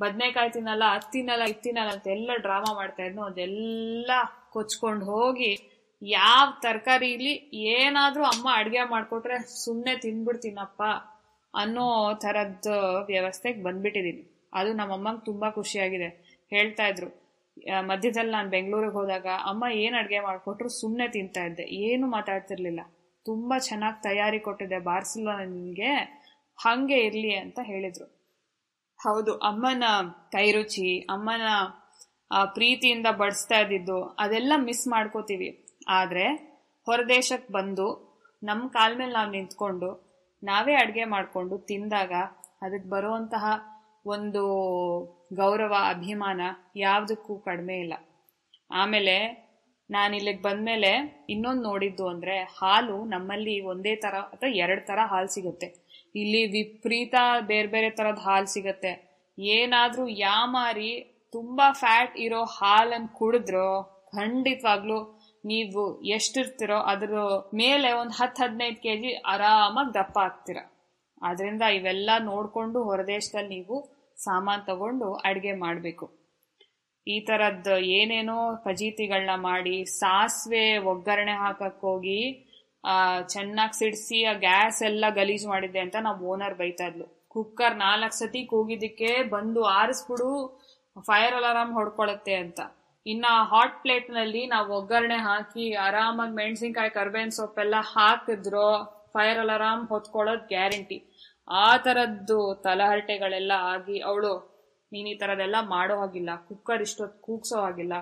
ಬದ್ನೆಕಾಯಿ 0.00 0.50
ತಿನ್ನಲ್ಲ, 0.50 0.82
ಅದ್ 0.90 1.12
ತಿನ್ನಲ್ಲ, 1.12 1.42
ಇದ್ 1.42 1.62
ತಿನ್ನಲ್ಲ 1.62 1.90
ಅಂತ 1.90 2.06
ಎಲ್ಲ 2.06 2.30
ಡ್ರಾಮಾ 2.36 2.74
ಮಾಡ್ತಾ 2.74 3.02
ಇದ್ನು 3.02 3.22
ಅದೆಲ್ಲ 3.22 4.10
ಕೊಚ್ಕೊಂಡು 4.50 5.04
ಹೋಗಿ 5.04 5.58
ಯಾವ 6.02 6.48
ತರಕಾರಿ 6.60 6.72
ತರಕಾರಿಲಿ 6.72 7.32
ಏನಾದ್ರೂ 7.52 8.24
ಅಮ್ಮ 8.24 8.48
ಅಡ್ಗೆ 8.54 8.90
ಮಾಡ್ಕೊಟ್ರೆ 8.90 9.64
ಸುಮ್ನೆ 9.64 9.96
ತಿನ್ಬಿಡ್ತೀನಪ್ಪ 9.96 10.82
ಅನ್ನೋ 11.54 12.14
ತರದ್ 12.14 12.68
ವ್ಯವಸ್ಥೆಗೆ 13.06 13.62
ಬಂದ್ಬಿಟ್ಟಿದೀನಿ. 13.62 14.48
ಅದು 14.54 14.72
ನಮ್ಮಮ್ಮಂಗೆ 14.72 15.24
ತುಂಬಾ 15.24 15.50
ಖುಷಿಯಾಗಿದೆ. 15.50 16.08
ಹೇಳ್ತಾ 16.50 16.86
ಇದ್ರು. 16.86 17.25
ಮಧ್ಯದಲ್ಲಿ 17.90 18.32
ನಾನು 18.32 18.48
ಬೆಂಗಳೂರಿಗೆ 18.50 18.92
ಹೋದಾಗ 18.92 19.28
ಅಮ್ಮ 19.44 19.64
ಏನು 19.82 19.96
ಅಡುಗೆ 19.96 20.20
ಮಾಡಿಕೊಟ್ರು 20.20 20.68
ಸುಮ್ಮನೆ 20.80 21.06
ತಿಂತಾ 21.08 21.42
ಇದ್ದೆ. 21.44 21.64
ಏನು 21.86 22.06
ಮಾತಾಡ್ತಿರ್ಲಿಲ್ಲ. 22.06 22.80
ತುಂಬಾ 23.26 23.58
ಚೆನ್ನಾಗಿ 23.58 23.98
ತಯಾರಿ 24.02 24.40
ಕೊಟ್ಟಿದೆ 24.40 24.78
ಬಾರ್ಸಿಲ್ಲ 24.78 25.30
ನಿನ್ಗೆ, 25.44 25.92
ಹಾಗೆ 26.58 26.98
ಇರ್ಲಿ 27.06 27.32
ಅಂತ 27.36 27.58
ಹೇಳಿದರು. 27.62 28.06
ಹೌದು, 29.00 29.32
ಅಮ್ಮನ 29.50 29.84
ಕೈರುಚಿ, 30.32 30.90
ಅಮ್ಮನ 31.14 31.46
ಪ್ರೀತಿಯಿಂದ 32.54 33.08
ಬಡಿಸ್ತಾ 33.20 33.58
ಇದ್ದಿದ್ದು, 33.58 33.98
ಅದೆಲ್ಲ 34.18 34.52
ಮಿಸ್ 34.56 34.84
ಮಾಡ್ಕೋತೀವಿ. 34.88 35.50
ಆದ್ರೆ 35.88 36.26
ಹೊರದೇಶಕ್ಕೆ 36.86 37.52
ಬಂದು 37.52 37.86
ನಮ್ಮ 38.42 38.68
ಕಾಲ 38.68 38.90
ಮೇಲೆ 38.98 39.12
ನಾವು 39.12 39.30
ನಿಂತ್ಕೊಂಡು, 39.30 39.90
ನಾವೇ 40.42 40.74
ಅಡುಗೆ 40.74 41.04
ಮಾಡ್ಕೊಂಡು 41.04 41.58
ತಿಂದಾಗ 41.58 42.12
ಅದಕ್ಕೆ 42.62 42.88
ಬರುವಂತಹ 42.88 43.44
ಒಂದು 44.14 44.42
ಗೌರವ, 45.40 45.74
ಅಭಿಮಾನ 45.94 46.40
ಯಾವುದಕ್ಕೂ 46.86 47.34
ಕಡಿಮೆ 47.48 47.76
ಇಲ್ಲ. 47.84 47.94
ಆಮೇಲೆ 48.70 49.16
ನಾನು 49.90 50.12
ಇಲ್ಲಿಗೆ 50.18 50.42
ಬಂದ್ಮೇಲೆ 50.46 50.92
ಇನ್ನೊಂದು 51.32 51.62
ನೋಡಿದ್ದು 51.70 52.04
ಅಂದರೆ 52.12 52.36
ಹಾಲು 52.58 52.96
ನಮ್ಮಲ್ಲಿ 53.14 53.54
ಒಂದೇ 53.72 53.94
ಥರ 54.04 54.14
ಅಥವಾ 54.34 54.50
ಎರಡು 54.62 54.82
ಥರ 54.86 54.98
ಹಾಲು 55.12 55.28
ಸಿಗುತ್ತೆ. 55.34 55.68
ಇಲ್ಲಿ 56.14 56.40
ವಿಪರೀತ 56.54 57.14
ಬೇರೆ 57.50 57.68
ಬೇರೆ 57.74 57.90
ಥರದ 57.98 58.22
ಹಾಲು 58.28 58.48
ಸಿಗುತ್ತೆ. 58.54 58.92
ಏನಾದರೂ 59.38 60.04
ಯಾಮಾರಿ 60.28 60.90
ತುಂಬ 61.32 61.60
ಫ್ಯಾಟ್ 61.82 62.14
ಇರೋ 62.26 62.40
ಹಾಲನ್ನು 62.58 63.10
ಕುಡಿದ್ರೋ 63.18 63.68
ಖಂಡಿತವಾಗ್ಲೂ 64.16 64.98
ನೀವು 65.44 65.82
ಎಷ್ಟಿರ್ತಿರೋ 66.16 66.78
ಅದ್ರ 66.92 67.18
ಮೇಲೆ 67.62 67.88
ಒಂದು 68.00 68.14
ಹತ್ತು 68.20 68.40
ಹದಿನೈದು 68.42 68.80
ಕೆಜಿ 68.86 69.10
ಆರಾಮಾಗಿ 69.32 69.92
ದಪ್ಪ 69.98 70.16
ಆಗ್ತೀರ. 70.28 70.58
ಅದರಿಂದ 71.22 71.64
ಇವೆಲ್ಲ 71.76 72.10
ನೋಡಿಕೊಂಡು 72.30 72.78
ಹೊರದೇಶದಲ್ಲಿ 72.88 73.50
ನೀವು 73.56 73.76
ಸಾಮಾನ್ 74.16 74.66
ತಗೊಂಡು 74.66 75.14
ಅಡುಗೆ 75.14 75.52
ಮಾಡಬೇಕು. 75.52 76.26
ಈ 77.08 77.20
ಥರದ್ದು 77.20 77.78
ಏನೇನೋ 77.78 78.56
ಫಜೀತಿಗಳನ್ನ 78.56 79.30
ಮಾಡಿ 79.34 79.84
ಸಾಸಿವೆ 79.84 80.78
ಒಗ್ಗರಣೆ 80.78 81.32
ಹಾಕಕ್ 81.32 81.80
ಹೋಗಿ, 81.80 82.46
ಆ, 82.84 83.20
ಚೆನ್ನಾಗಿ 83.20 83.78
ಸಿಡಿಸಿ 83.78 84.24
ಆ 84.24 84.32
ಗ್ಯಾಸ್ 84.32 84.82
ಎಲ್ಲ 84.82 85.04
ಗಲೀಜು 85.14 85.48
ಮಾಡಿದ್ದೆ 85.48 85.78
ಅಂತ 85.78 85.96
ನಾವು 86.00 86.26
ಓನರ್ 86.26 86.54
ಬೈತಾ 86.54 86.84
ಇದ್ಲು. 86.84 87.26
ಕುಕ್ಕರ್ 87.28 87.76
ನಾಲ್ಕು 87.76 88.18
ಸತಿ 88.18 88.44
ಕೂಗಿದ್ದಕ್ಕೆ 88.44 89.22
ಬಂದು 89.22 89.64
ಆರಿಸ್ಬಿಡು, 89.64 90.60
ಫೈರ್ 91.00 91.34
ಅಲಾರಾಮ್ 91.34 91.72
ಹೊಡ್ಕೊಳತ್ತೆ 91.72 92.34
ಅಂತ. 92.34 92.60
ಇನ್ನ 93.06 93.26
ಹಾಟ್ 93.42 93.82
ಪ್ಲೇಟ್ನಲ್ಲಿ 93.82 94.46
ನಾವು 94.46 94.74
ಒಗ್ಗರಣೆ 94.74 95.16
ಹಾಕಿ 95.16 95.74
ಆರಾಮಾಗಿ 95.74 96.32
ಮೆಣಸಿನ್ಕಾಯಿ 96.32 96.90
ಕರ್ಬೇವಿನ 96.90 97.28
ಸೊಪ್ಪೆಲ್ಲ 97.28 97.74
ಹಾಕಿದ್ರು, 97.78 98.96
ಫೈರ್ 99.12 99.38
ಅಲಾರಾಮ್ 99.38 99.88
ಹೊತ್ಕೊಳ್ಳೋದ್ 99.88 100.48
ಗ್ಯಾರಂಟಿ. 100.48 101.15
ಆ 101.48 101.76
ತರದ್ದು 101.76 102.38
ತಲಹರಟೆಗಳೆಲ್ಲ 102.54 103.52
ಆಗಿ 103.56 103.98
ಅವಳು, 104.00 104.32
ನೀನು 104.92 105.08
ಈ 105.08 105.14
ತರದೆಲ್ಲ 105.14 105.56
ಮಾಡೋ 105.60 105.96
ಹಾಗಿಲ್ಲ, 106.00 106.30
ಕುಕ್ಕರ್ 106.48 106.82
ಇಷ್ಟೊತ್ತು 106.82 107.22
ಕೂಗ್ಸೋ 107.22 107.60
ಹಾಗಿಲ್ಲ 107.60 107.94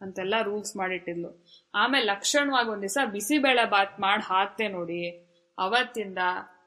ಅಂತೆಲ್ಲ 0.00 0.34
ರೂಲ್ಸ್ 0.42 0.76
ಮಾಡಿಟ್ಟಿದ್ಲು. 0.76 1.30
ಆಮೇಲೆ 1.74 2.04
ಲಕ್ಷಣವಾಗಿ 2.04 2.68
ಒಂದ್ 2.68 2.82
ದಿವಸ 2.82 2.98
ಬಿಸಿಬೇಳೆ 3.12 3.64
ಬಾತ್ 3.70 4.00
ಮಾಡಿ 4.00 4.22
ಹಾಕ್ತೆ 4.22 4.68
ನೋಡಿ, 4.68 5.02
ಅವತ್ತಿಂದ 5.58 6.18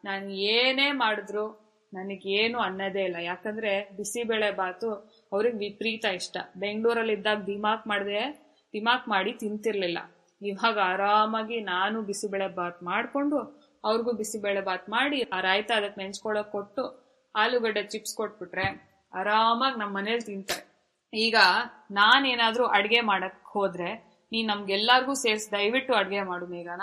ನಾನು 0.06 0.30
ಏನೇ 0.30 0.92
ಮಾಡಿದ್ರು 0.92 1.46
ನನಗೇನು 1.94 2.60
ಅನ್ನೋದೇ 2.60 3.04
ಇಲ್ಲ. 3.04 3.16
ಯಾಕಂದ್ರೆ 3.16 3.90
ಬಿಸಿಬೇಳೆ 3.98 4.52
ಬಾತು 4.52 4.90
ಅವ್ರಿಗೆ 5.32 5.58
ವಿಪರೀತ 5.58 6.06
ಇಷ್ಟ. 6.06 6.38
ಬೆಂಗಳೂರಲ್ಲಿ 6.58 7.14
ಇದ್ದಾಗ 7.14 7.40
ದಿಮಾಕ್ 7.46 7.88
ಮಾಡಿದೆ, 7.88 8.24
ದಿಮಾಕ್ 8.74 9.08
ಮಾಡಿ 9.08 9.32
ತಿಂತಿರ್ಲಿಲ್ಲ. 9.34 10.00
ಇವಾಗ 10.42 10.80
ಆರಾಮಾಗಿ 10.80 11.62
ನಾನು 11.62 12.02
ಬಿಸಿಬೇಳೆ 12.02 12.48
ಬಾತ್ 12.48 12.84
ಮಾಡ್ಕೊಂಡು 12.84 13.65
ಅವ್ರಿಗೂ 13.86 14.12
ಬಿಸಿಬೇಳೆ 14.12 14.62
ಬಾತ್ 14.62 14.90
ಮಾಡಿ, 14.90 15.22
ಆ 15.22 15.40
ರಾಯ್ತ 15.40 15.72
ಅದಕ್ಕೆ 15.76 16.02
ನೆಂಚ್ಕೊಳಕ್ 16.02 16.52
ಕೊಟ್ಟು 16.52 16.84
ಆಲೂಗಡ್ಡೆ 17.36 17.84
ಚಿಪ್ಸ್ 17.84 18.16
ಕೊಟ್ಬಿಟ್ರೆ 18.16 18.68
ಆರಾಮಾಗಿ 19.14 19.80
ನಮ್ಮ 19.80 19.98
ಮನೇಲಿ 19.98 20.22
ತಿಂತಾರೆ. 20.22 20.76
ಈಗ 21.14 21.36
ನಾನೇನಾದ್ರೂ 21.92 22.66
ಅಡ್ಗೆ 22.66 23.02
ಮಾಡಕ್ 23.02 23.44
ಹೋದ್ರೆ 23.46 23.90
ನೀನ್ 24.32 24.48
ನಮ್ಗೆಲ್ಲಾರ್ಗೂ 24.48 25.14
ಸೇರಿಸಿ, 25.14 25.52
ದಯವಿಟ್ಟು 25.52 25.94
ಅಡುಗೆ 25.94 26.22
ಮಾಡು 26.22 26.48
ಮೇಘನ, 26.48 26.82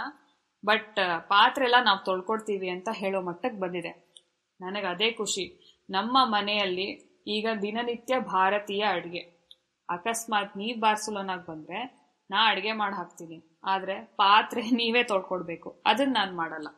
ಬಟ್ 0.65 0.97
ಪಾತ್ರೆ 1.21 1.65
ಎಲ್ಲ 1.65 1.75
ನಾವು 1.85 2.05
ತೊಳ್ಕೊಡ್ತೀವಿ 2.05 2.69
ಅಂತ 2.69 2.89
ಹೇಳೋ 2.93 3.21
ಮಟ್ಟಕ್ಕೆ 3.21 3.61
ಬಂದಿದೆ. 3.61 4.13
ನನಗೆ 4.61 4.87
ಅದೇ 4.87 5.13
ಖುಷಿ. 5.13 5.77
ನಮ್ಮ 5.91 6.19
ಮನೆಯಲ್ಲಿ 6.25 6.89
ಈಗ 7.27 7.47
ದಿನನಿತ್ಯ 7.63 8.19
ಭಾರತೀಯ 8.19 8.83
ಅಡುಗೆ. 8.83 9.23
ಅಕಸ್ಮಾತ್ 9.89 10.57
ನೀವ್ 10.57 10.81
ಬಾರ್ಸಲೋನಾಗ್ 10.81 11.47
ಬಂದ್ರೆ 11.47 11.81
ನಾ 12.31 12.51
ಅಡ್ಗೆ 12.51 12.73
ಮಾಡಿ 12.73 12.97
ಹಾಕ್ತೀನಿ. 12.97 13.61
ಆದ್ರೆ 13.65 14.05
ಪಾತ್ರೆ 14.05 14.63
ನೀವೇ 14.71 15.03
ತೊಳ್ಕೊಡ್ಬೇಕು. 15.03 15.83
ಅದನ್ನ 15.87 16.15
ನಾನು 16.15 16.37
ಮಾಡಲ್ಲ. 16.37 16.69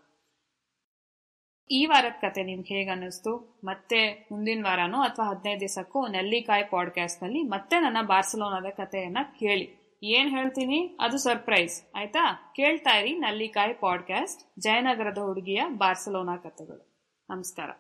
ಈ 1.71 1.87
ವಾರದ 1.87 2.13
ಕತೆ 2.21 2.43
ನಿಮ್ಗೆ 2.43 2.75
ಹೇಗೆ 2.75 2.91
ಅನ್ನಿಸ್ತು? 2.91 3.61
ಮತ್ತೆ 3.65 4.29
ಮುಂದಿನ 4.33 4.65
ವಾರನೋ 4.65 5.01
ಅಥವಾ 5.01 5.27
ಹದಿನೈದು 5.27 5.61
ದಿವಸಕ್ಕೂ 5.61 6.07
ನೆಲ್ಲಿಕಾಯಿ 6.07 6.65
ಪಾಡ್ಕಾಸ್ಟ್ನಲ್ಲಿ 6.71 7.43
ಮತ್ತೆ 7.43 7.81
ನನ್ನ 7.81 8.07
ಬಾರ್ಸಲೋನಾದ 8.07 8.67
ಕಥೆಯನ್ನ 8.71 9.19
ಕೇಳಿ. 9.39 9.99
ಏನ್ 10.03 10.31
ಹೇಳ್ತೀನಿ? 10.31 10.97
ಅದು 11.01 11.19
ಸರ್ಪ್ರೈಸ್ 11.19 11.83
ಆಯ್ತಾ? 11.95 12.53
ಕೇಳ್ತಾ 12.57 12.97
ಇರಿ 12.97 13.19
ನಲ್ಲಿಕಾಯಿ 13.19 13.75
ಪಾಡ್ಕಾಸ್ಟ್ 13.75 14.61
ಜಯನಗರದ 14.61 15.19
ಹುಡುಗಿಯ 15.19 15.63
ಬಾರ್ಸಲೋನಾ 15.69 16.37
ಕಥೆಗಳು 16.37 17.11
ನಮಸ್ಕಾರ. 17.31 17.71